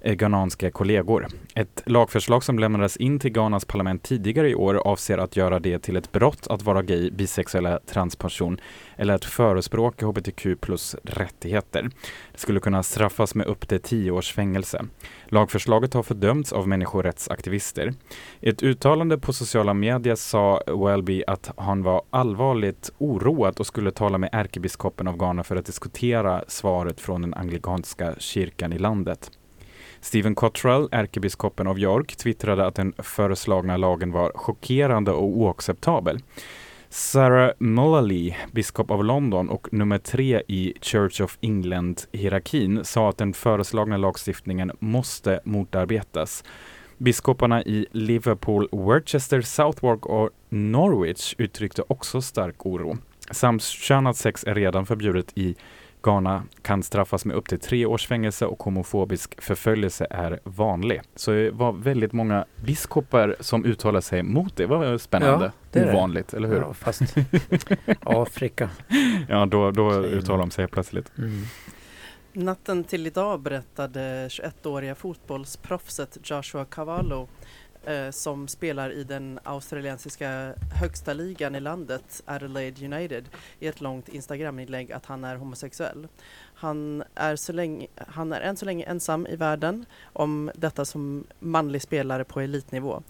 [0.02, 1.28] Eh, ghananska kollegor.
[1.56, 5.80] Ett lagförslag som lämnades in till Ghanas parlament tidigare i år avser att göra det
[5.80, 8.60] till ett brott att vara gay, bisexuell eller transperson
[8.96, 11.90] eller att förespråka hbtq plus rättigheter.
[12.32, 14.86] Det skulle kunna straffas med upp till tio års fängelse.
[15.26, 17.94] Lagförslaget har fördömts av människorättsaktivister.
[18.42, 23.92] I ett uttalande på sociala medier sa Welby att han var allvarligt oroad och skulle
[23.92, 29.32] tala med ärkebiskopen av Ghana för att diskutera svaret från den anglikanska kyrkan i landet.
[30.08, 36.20] Stephen Cottrell, ärkebiskopen av York, twittrade att den föreslagna lagen var chockerande och oacceptabel.
[36.90, 43.34] Sarah Mullally, biskop av London och nummer tre i Church of England-hierarkin, sa att den
[43.34, 46.44] föreslagna lagstiftningen måste motarbetas.
[46.98, 52.98] Biskoparna i Liverpool, Worcester, Southwark och Norwich uttryckte också stark oro.
[53.32, 55.56] Samkönat sex är redan förbjudet i
[56.04, 61.02] Ghana, kan straffas med upp till tre års fängelse och homofobisk förföljelse är vanlig.
[61.16, 64.64] Så det var väldigt många biskopar som uttalade sig mot det.
[64.64, 65.46] Det var spännande.
[65.46, 65.94] Ja, det är det.
[65.94, 66.58] Ovanligt, eller hur?
[66.58, 67.02] Ja, fast
[68.04, 68.70] Afrika.
[69.30, 70.50] Ja, då, då uttalar man.
[70.50, 71.12] de sig plötsligt.
[71.18, 71.44] Mm.
[72.34, 77.28] Natten till idag berättade 21-åriga fotbollsproffset Joshua Cavallo
[77.88, 83.30] eh, som spelar i den australiensiska högsta ligan i landet, Adelaide United,
[83.60, 86.08] i ett långt Instagram-inlägg att han är homosexuell.
[86.54, 91.24] Han är, så länge, han är än så länge ensam i världen om detta som
[91.40, 93.04] manlig spelare på elitnivå.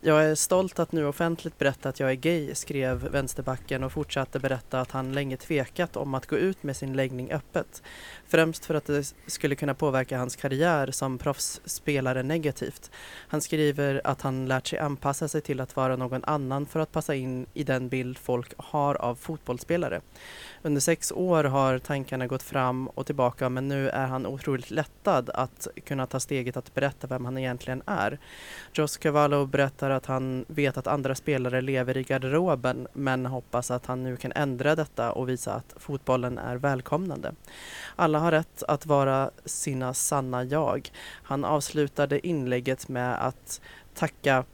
[0.00, 4.38] Jag är stolt att nu offentligt berätta att jag är gay, skrev vänsterbacken och fortsatte
[4.38, 7.82] berätta att han länge tvekat om att gå ut med sin läggning öppet.
[8.26, 12.90] Främst för att det skulle kunna påverka hans karriär som proffsspelare negativt.
[13.28, 16.92] Han skriver att han lärt sig anpassa sig till att vara någon annan för att
[16.92, 20.00] passa in i den bild folk har av fotbollsspelare.
[20.62, 25.30] Under sex år har tankarna gått fram och tillbaka men nu är han otroligt lättad
[25.30, 28.18] att kunna ta steget att berätta vem han egentligen är.
[28.72, 33.86] Jos Cavallo berättar att han vet att andra spelare lever i garderoben men hoppas att
[33.86, 37.34] han nu kan ändra detta och visa att fotbollen är välkomnande.
[37.96, 40.90] Alla har rätt att vara sina sanna jag.
[41.22, 43.60] Han avslutade inlägget med att
[43.94, 44.44] tacka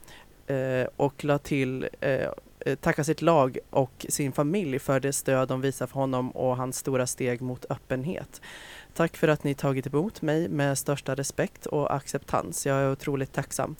[0.47, 2.29] eh, och la till eh,
[2.59, 6.57] eh, tacka sitt lag och sin familj för det stöd de visar för honom och
[6.57, 8.41] hans stora steg mot öppenhet.
[8.97, 12.65] Tack för att ni tagit emot mig med största respekt och acceptans.
[12.65, 13.75] Jag är otroligt tacksam.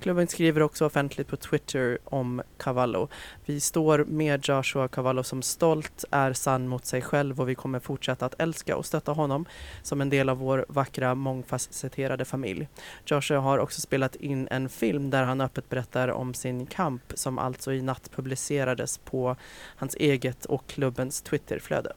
[0.00, 3.08] Klubben skriver också offentligt på Twitter om Cavallo.
[3.44, 7.80] Vi står med Joshua Cavallo som stolt är sann mot sig själv och vi kommer
[7.80, 9.46] fortsätta att älska och stötta honom
[9.82, 12.68] som en del av vår vackra mångfacetterade familj.
[13.06, 17.38] Joshua har också spelat in en film där han öppet berättar om sin kamp som
[17.38, 19.36] alltså i natt publicerades på
[19.76, 21.92] hans eget och klubbens Twitterflöde.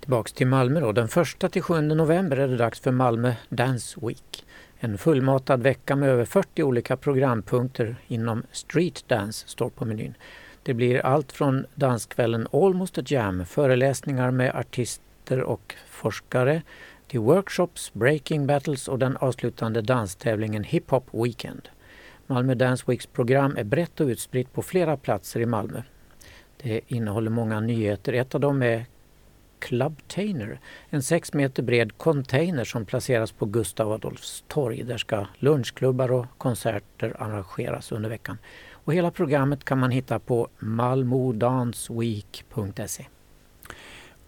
[0.00, 0.92] Tillbaks till Malmö då.
[0.92, 4.44] Den första till 7 november är det dags för Malmö Dance Week.
[4.78, 10.14] En fullmatad vecka med över 40 olika programpunkter inom Street Dance står på menyn.
[10.62, 16.62] Det blir allt från danskvällen Almost a Jam, föreläsningar med artister och forskare
[17.06, 21.68] till workshops, breaking battles och den avslutande danstävlingen Hip Hop Weekend.
[22.26, 25.82] Malmö Dance Weeks program är brett och utspritt på flera platser i Malmö.
[26.62, 28.12] Det innehåller många nyheter.
[28.12, 28.86] Ett av dem är
[29.60, 34.82] Clubtainer, en sex meter bred container som placeras på Gustav Adolfs torg.
[34.82, 38.38] Där ska lunchklubbar och konserter arrangeras under veckan.
[38.70, 43.06] Och hela programmet kan man hitta på malmodanceweek.se.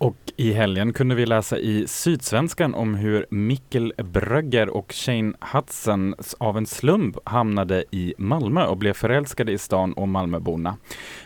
[0.03, 6.15] Och i helgen kunde vi läsa i Sydsvenskan om hur Mikkel Brögger och Shane Hudson
[6.39, 10.77] av en slump hamnade i Malmö och blev förälskade i stan och Malmöborna.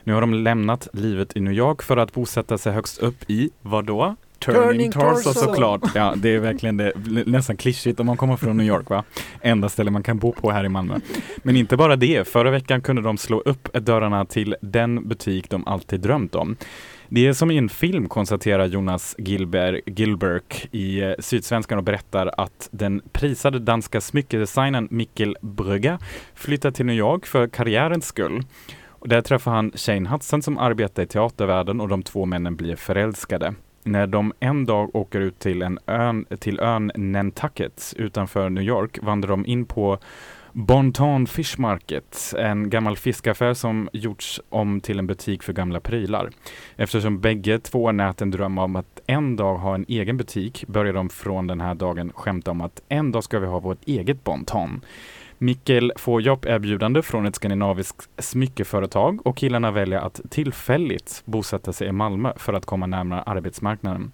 [0.05, 3.51] Nu har de lämnat livet i New York för att bosätta sig högst upp i,
[3.63, 4.17] vadå?
[4.39, 5.33] Turning Torso.
[5.33, 5.81] såklart.
[5.95, 6.93] Ja, det är verkligen det,
[7.27, 9.05] nästan klyschigt om man kommer från New York va?
[9.41, 10.99] Enda ställe man kan bo på här i Malmö.
[11.37, 15.67] Men inte bara det, förra veckan kunde de slå upp dörrarna till den butik de
[15.67, 16.57] alltid drömt om.
[17.09, 22.35] Det är som i en film konstaterar Jonas Gilber, Gilberg i eh, Sydsvenskan och berättar
[22.37, 25.99] att den prisade danska smyckedesignern Mikkel Brygge
[26.35, 28.43] flyttar till New York för karriärens skull.
[28.89, 32.77] Och där träffar han Shane Hudson som arbetar i teatervärlden och de två männen blir
[32.77, 33.55] förälskade.
[33.83, 38.99] När de en dag åker ut till, en ön, till ön Nantucket utanför New York
[39.03, 39.99] vandrar de in på
[40.59, 46.31] Bonton Fish Market, en gammal fiskaffär som gjorts om till en butik för gamla prylar.
[46.77, 51.09] Eftersom bägge två näten drömmer om att en dag ha en egen butik börjar de
[51.09, 54.81] från den här dagen skämta om att en dag ska vi ha vårt eget Bonton.
[55.39, 61.93] Mikkel får jobberbjudande från ett skandinaviskt smyckeföretag och killarna väljer att tillfälligt bosätta sig i
[61.93, 64.13] Malmö för att komma närmare arbetsmarknaden.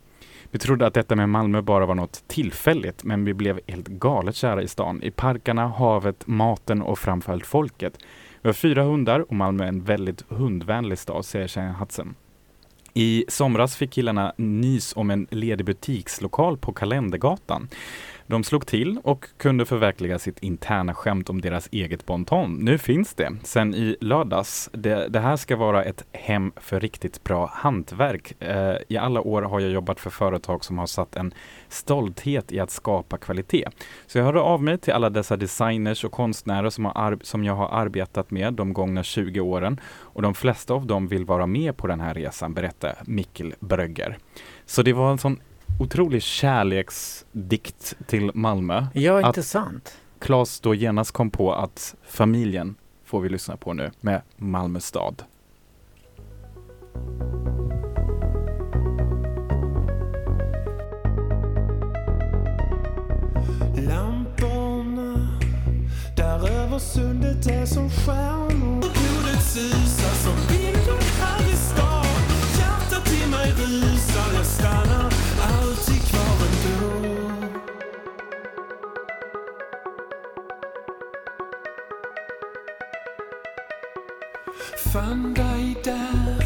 [0.54, 4.36] Vi trodde att detta med Malmö bara var något tillfälligt, men vi blev helt galet
[4.36, 5.02] kära i stan.
[5.02, 7.98] I parkerna, havet, maten och framförallt folket.
[8.42, 12.14] Vi har fyra hundar och Malmö är en väldigt hundvänlig stad, säger tjejen Hudson.
[12.94, 17.68] I somras fick killarna nys om en ledig butikslokal på Kalendergatan.
[18.32, 22.54] De slog till och kunde förverkliga sitt interna skämt om deras eget bonton.
[22.54, 24.70] Nu finns det, sen i lördags.
[24.72, 28.42] Det, det här ska vara ett hem för riktigt bra hantverk.
[28.42, 31.34] Eh, I alla år har jag jobbat för företag som har satt en
[31.68, 33.68] stolthet i att skapa kvalitet.
[34.06, 37.54] Så jag hörde av mig till alla dessa designers och konstnärer som, har som jag
[37.54, 39.80] har arbetat med de gångna 20 åren.
[39.84, 44.18] Och de flesta av dem vill vara med på den här resan, berättar Mikkel Brögger.
[44.66, 45.40] Så det var en sån
[45.80, 48.86] otrolig kärleksdikt till Malmö.
[48.94, 49.96] Ja, intressant.
[50.18, 55.22] Claes då genast kom på att familjen får vi lyssna på nu med Malmö stad.
[63.76, 65.38] Lamporna
[66.16, 68.80] där över sundet är som stjärnor.
[68.80, 70.41] Blodet susar som
[84.92, 86.44] Fann dig där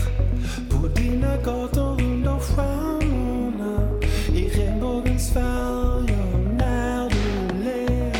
[0.70, 4.00] på dina gator under stjärnorna
[4.34, 8.16] i regnbågens färger när du ler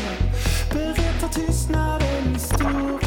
[0.73, 2.97] berättar tystnaden historier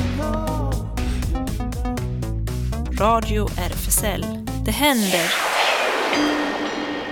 [3.01, 4.25] Radio RFSL.
[4.65, 5.31] Det händer.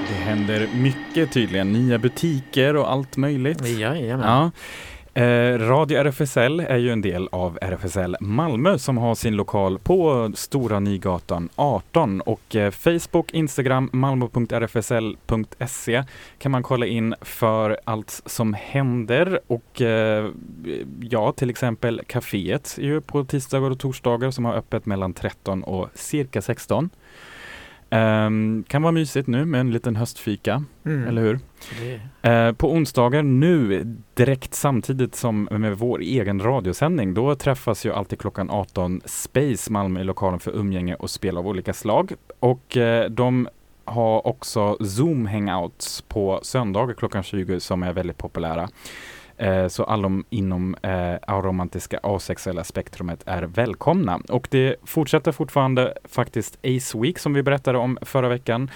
[0.09, 3.67] Det händer mycket tydligen, nya butiker och allt möjligt.
[3.67, 4.27] Jajamän.
[4.27, 4.51] Ja.
[5.19, 10.31] Eh, Radio RFSL är ju en del av RFSL Malmö som har sin lokal på
[10.35, 15.25] Stora Nygatan 18 och eh, Facebook, Instagram, malmo.rfsl.se
[16.39, 20.31] kan man kolla in för allt som händer och eh,
[21.01, 25.63] ja, till exempel kaféet är ju på tisdagar och torsdagar som har öppet mellan 13
[25.63, 26.91] och cirka 16.
[27.91, 31.09] Ehm, kan vara mysigt nu med en liten höstfika, Mm.
[31.09, 31.39] eller hur?
[32.23, 33.85] Eh, på onsdagar nu,
[34.15, 40.01] direkt samtidigt som med vår egen radiosändning, då träffas ju alltid klockan 18 Space Malmö
[40.01, 42.13] i lokalen för umgänge och spel av olika slag.
[42.41, 43.49] Och eh, de
[43.85, 48.69] har också Zoom hangouts på söndagar klockan 20 som är väldigt populära.
[49.39, 54.21] Eh, Så alla inom eh, aromantiska asexuella spektrumet är välkomna.
[54.29, 58.71] Och det fortsätter fortfarande faktiskt Ace Week som vi berättade om förra veckan.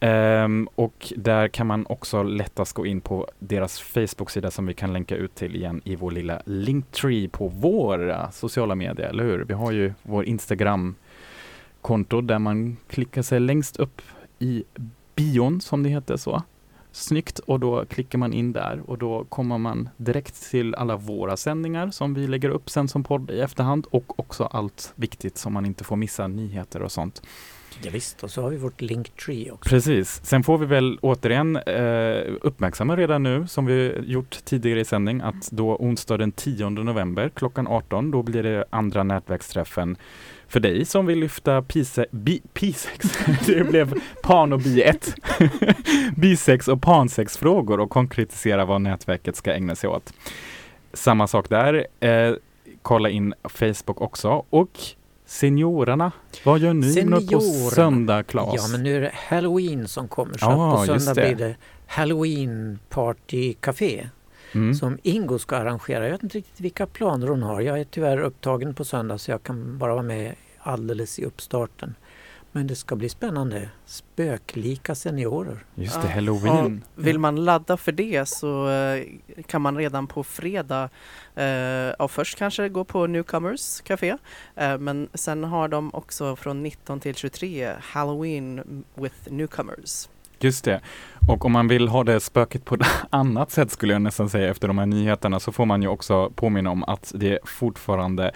[0.00, 4.92] Um, och där kan man också lättast gå in på deras Facebook-sida som vi kan
[4.92, 9.44] länka ut till igen i vår lilla Linktree på våra sociala medier, eller hur?
[9.44, 14.02] Vi har ju vår Instagram-konto där man klickar sig längst upp
[14.38, 14.64] i
[15.16, 16.42] bion som det heter så.
[16.94, 21.36] Snyggt och då klickar man in där och då kommer man direkt till alla våra
[21.36, 25.52] sändningar som vi lägger upp sen som podd i efterhand och också allt viktigt som
[25.52, 27.22] man inte får missa, nyheter och sånt.
[27.82, 29.70] ja, visst, och så har vi vårt Linktree också.
[29.70, 30.20] Precis.
[30.24, 35.20] Sen får vi väl återigen eh, uppmärksamma redan nu, som vi gjort tidigare i sändning,
[35.20, 39.96] att då onsdag den 10 november klockan 18, då blir det andra nätverksträffen
[40.54, 43.06] för dig som vill lyfta pise, bi, pisex,
[43.46, 45.14] det blev pan och bi 1,
[46.16, 50.14] bisex och pansexfrågor och konkretisera vad nätverket ska ägna sig åt.
[50.92, 52.34] Samma sak där, eh,
[52.82, 54.78] kolla in Facebook också och
[55.26, 56.12] Seniorerna,
[56.44, 57.40] vad gör ni på
[57.74, 58.54] söndag Claes?
[58.56, 60.38] Ja, men nu är det Halloween som kommer.
[60.38, 61.34] Så att på söndag det.
[61.34, 64.08] blir det Halloween Party Café
[64.54, 64.74] Mm.
[64.74, 66.04] som Ingo ska arrangera.
[66.04, 67.60] Jag vet inte riktigt vilka planer hon har.
[67.60, 70.34] Jag är tyvärr upptagen på söndag så jag kan bara vara med
[70.64, 71.94] alldeles i uppstarten.
[72.52, 73.68] Men det ska bli spännande.
[73.86, 75.64] Spöklika seniorer.
[75.74, 76.14] Just det, Ja.
[76.14, 76.84] halloween.
[76.96, 79.02] Och vill man ladda för det så eh,
[79.46, 80.88] kan man redan på fredag,
[81.34, 81.44] eh,
[81.98, 84.16] ja, först kanske gå på Newcomers Café,
[84.56, 90.08] eh, men sen har de också från 19 till 23 Halloween with Newcomers.
[90.40, 90.80] Just det.
[91.28, 94.50] Och om man vill ha det spöket på ett annat sätt skulle jag nästan säga
[94.50, 98.32] efter de här nyheterna så får man ju också påminna om att det är fortfarande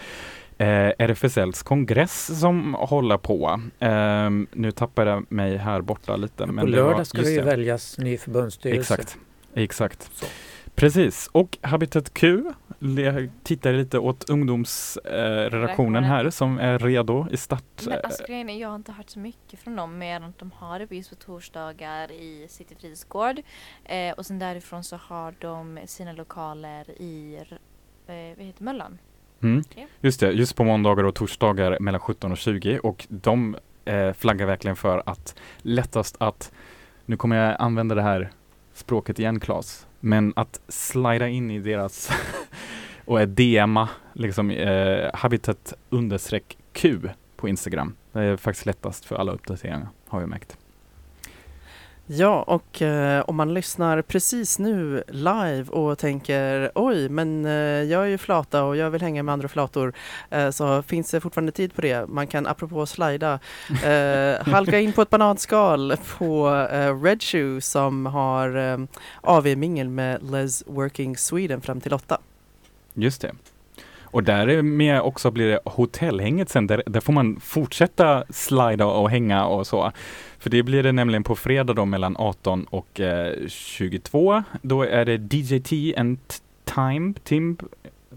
[0.59, 3.61] eh, RFSLs kongress som håller på.
[3.79, 6.47] Ehm, nu tappade jag mig här borta lite.
[6.47, 8.95] på det var- lördag ska det ju väljas ny förbundsstyrelse.
[8.95, 9.19] Exakt.
[9.55, 10.11] Exakt.
[10.15, 10.27] Så.
[10.75, 11.29] Precis.
[11.33, 12.45] Och Habitat Q
[12.79, 17.63] le- tittar lite åt ungdomsredaktionen eh, här som är redo i start.
[17.87, 20.39] Men alltså grejen är, jag har inte hört så mycket från dem mer än att
[20.39, 23.41] de har det på just på torsdagar i City fritidsgård.
[23.85, 27.39] Eh, och sen därifrån så har de sina lokaler i
[28.07, 28.99] eh, vad heter Möllan.
[29.43, 29.65] Mm.
[30.01, 34.47] Just det, just på måndagar och torsdagar mellan 17 och 20 och de eh, flaggar
[34.47, 36.53] verkligen för att lättast att
[37.07, 38.31] nu kommer jag använda det här
[38.75, 42.11] språket igen Claes, men att slida in i deras
[43.05, 47.01] och DMa liksom eh, habitat understreck Q
[47.37, 47.95] på Instagram.
[48.13, 50.57] Det är faktiskt lättast för alla uppdateringar har vi märkt.
[52.11, 57.53] Ja, och eh, om man lyssnar precis nu live och tänker oj, men eh,
[57.83, 59.93] jag är ju flata och jag vill hänga med andra flator
[60.31, 62.07] eh, så finns det fortfarande tid på det.
[62.09, 63.39] Man kan apropå slida
[63.85, 68.79] eh, halka in på ett bananskal på eh, Red Shoe som har eh,
[69.21, 72.19] AV-mingel med Les Working Sweden fram till åtta.
[72.95, 73.33] Just det.
[74.11, 79.11] Och där med också blir det hotellhänget sen, där, där får man fortsätta slida och
[79.11, 79.93] hänga och så.
[80.39, 84.43] För det blir det nämligen på fredag då mellan 18 och eh, 22.
[84.63, 86.19] Då är det DJT and
[86.65, 87.63] Time, Timb,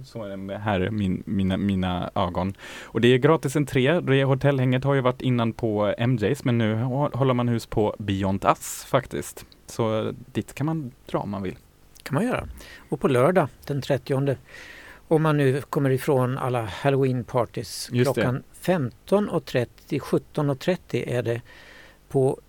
[0.04, 2.54] så är det här min, mina, mina ögon.
[2.84, 4.00] Och det är gratis entré.
[4.00, 6.76] Det hotellhänget har ju varit innan på MJs men nu
[7.14, 9.46] håller man hus på Beyond Us faktiskt.
[9.66, 11.58] Så dit kan man dra om man vill.
[12.04, 12.48] kan man göra.
[12.90, 14.36] Och på lördag den 30
[15.08, 19.68] om man nu kommer ifrån alla halloween-parties klockan 15.30,
[20.00, 21.42] 17.30 är det
[22.12, 22.40] på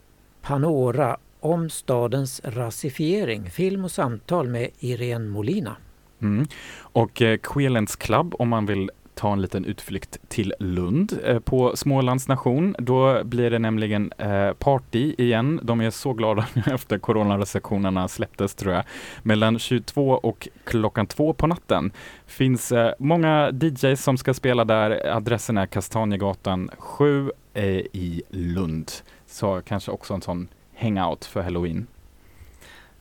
[0.42, 3.50] Panora om stadens rasifiering.
[3.50, 5.76] Film och samtal med Irene Molina.
[6.22, 6.46] Mm.
[6.80, 11.76] Och eh, Queerlands Club om man vill ta en liten utflykt till Lund eh, på
[11.76, 12.76] Smålands nation.
[12.78, 15.60] Då blir det nämligen eh, party igen.
[15.62, 18.84] De är så glada nu efter coronarestriktionerna släpptes tror jag.
[19.22, 21.90] Mellan 22 och klockan två på natten
[22.26, 25.16] finns eh, många DJs som ska spela där.
[25.16, 28.90] Adressen är Kastanjegatan 7 eh, i Lund.
[29.32, 31.86] Så kanske också en sån hangout för halloween.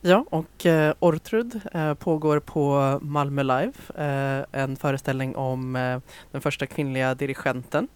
[0.00, 5.98] Ja, och eh, Ortrud eh, pågår på Malmö Live, eh, en föreställning om eh,
[6.30, 7.88] den första kvinnliga dirigenten.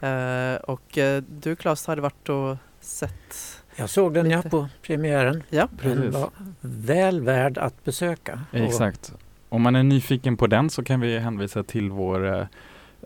[0.00, 4.48] Eh, och eh, du Claes hade varit och sett Jag såg den ja Lite.
[4.50, 5.42] på premiären.
[5.50, 6.14] Ja, Den Precis.
[6.14, 6.30] var
[6.60, 8.40] väl värd att besöka.
[8.52, 9.12] Och Exakt.
[9.48, 12.48] Om man är nyfiken på den så kan vi hänvisa till vår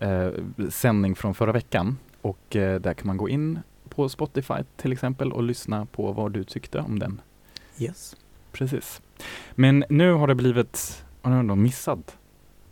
[0.01, 0.29] eh,
[0.71, 1.99] sändning från förra veckan.
[2.23, 3.59] Och eh, där kan man gå in
[3.97, 7.21] på Spotify till exempel och lyssna på vad du tyckte om den.
[7.79, 8.17] Yes.
[8.53, 9.01] Precis.
[9.55, 12.03] Men nu har det blivit, har ändå missad?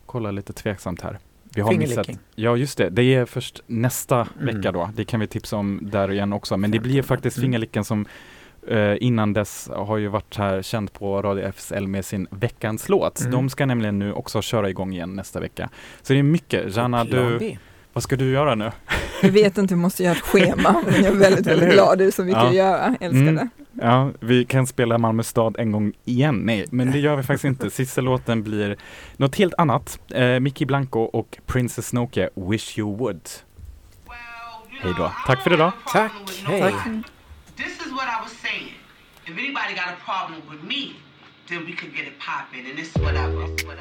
[0.07, 1.19] Kolla lite tveksamt här.
[1.55, 2.09] Vi har missat.
[2.35, 4.57] Ja just det, det är först nästa Mm.
[4.57, 4.91] vecka då.
[4.95, 6.57] Det kan vi tipsa om där igen också.
[6.57, 7.45] Men det blir faktiskt Mm.
[7.47, 8.07] fingerlicken som
[8.69, 13.21] eh, innan dess har ju varit här känd på Radio FSL med sin veckans låt.
[13.21, 13.33] Mm.
[13.33, 15.71] De ska nämligen nu också köra igång igen nästa vecka.
[16.03, 16.75] Så det är mycket.
[16.75, 17.59] Plan du, B.
[17.95, 18.73] vad ska du göra nu?
[19.23, 21.99] Jag vet inte, jag måste göra ett schema, men jag är väldigt, väldigt glad.
[21.99, 22.49] Det är så mycket Ja.
[22.49, 22.97] att göra.
[23.01, 23.35] Älskar Mm.
[23.35, 23.49] det.
[23.73, 26.35] Ja, vi kan spela Malmö stad en gång igen.
[26.45, 27.71] Nej, men det gör vi faktiskt inte.
[27.81, 28.77] Sista låten blir
[29.17, 29.99] något helt annat.
[30.15, 33.21] Eh, Mickey Blanco och Princess Nokia, Wish You Would.
[34.83, 35.13] Hej då.
[35.27, 35.73] Tack för idag.
[35.93, 36.13] Tack,
[36.47, 36.61] hej.
[37.57, 38.73] This is what I was saying.
[39.25, 40.83] If anybody got a problem with me,
[41.49, 42.67] then we could get it popping.
[42.69, 43.79] And this is what I was, what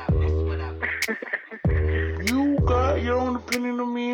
[2.29, 2.99] I was, what I was.
[2.99, 4.11] You got your own opinion of me.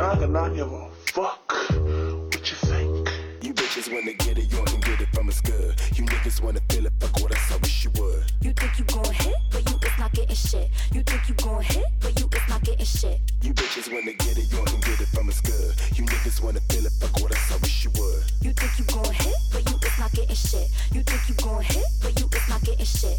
[0.00, 3.08] I cannot give a fuck what you think.
[3.42, 5.74] You bitches wanna get it, you can get it from us good.
[5.94, 8.24] You niggas wanna feel it, fuck what I wish you would.
[8.40, 10.70] You think you gon' hit, but you is not getting shit.
[10.92, 13.20] You think you gon' hit, but you is not getting shit.
[13.42, 15.74] You bitches wanna get it, you can get it from us good.
[15.96, 18.22] You niggas wanna feel it, fuck what I wish you would.
[18.40, 20.70] You think you gon' hit, but you is not getting shit.
[20.92, 23.18] You think you gon' hit, but you is not getting shit.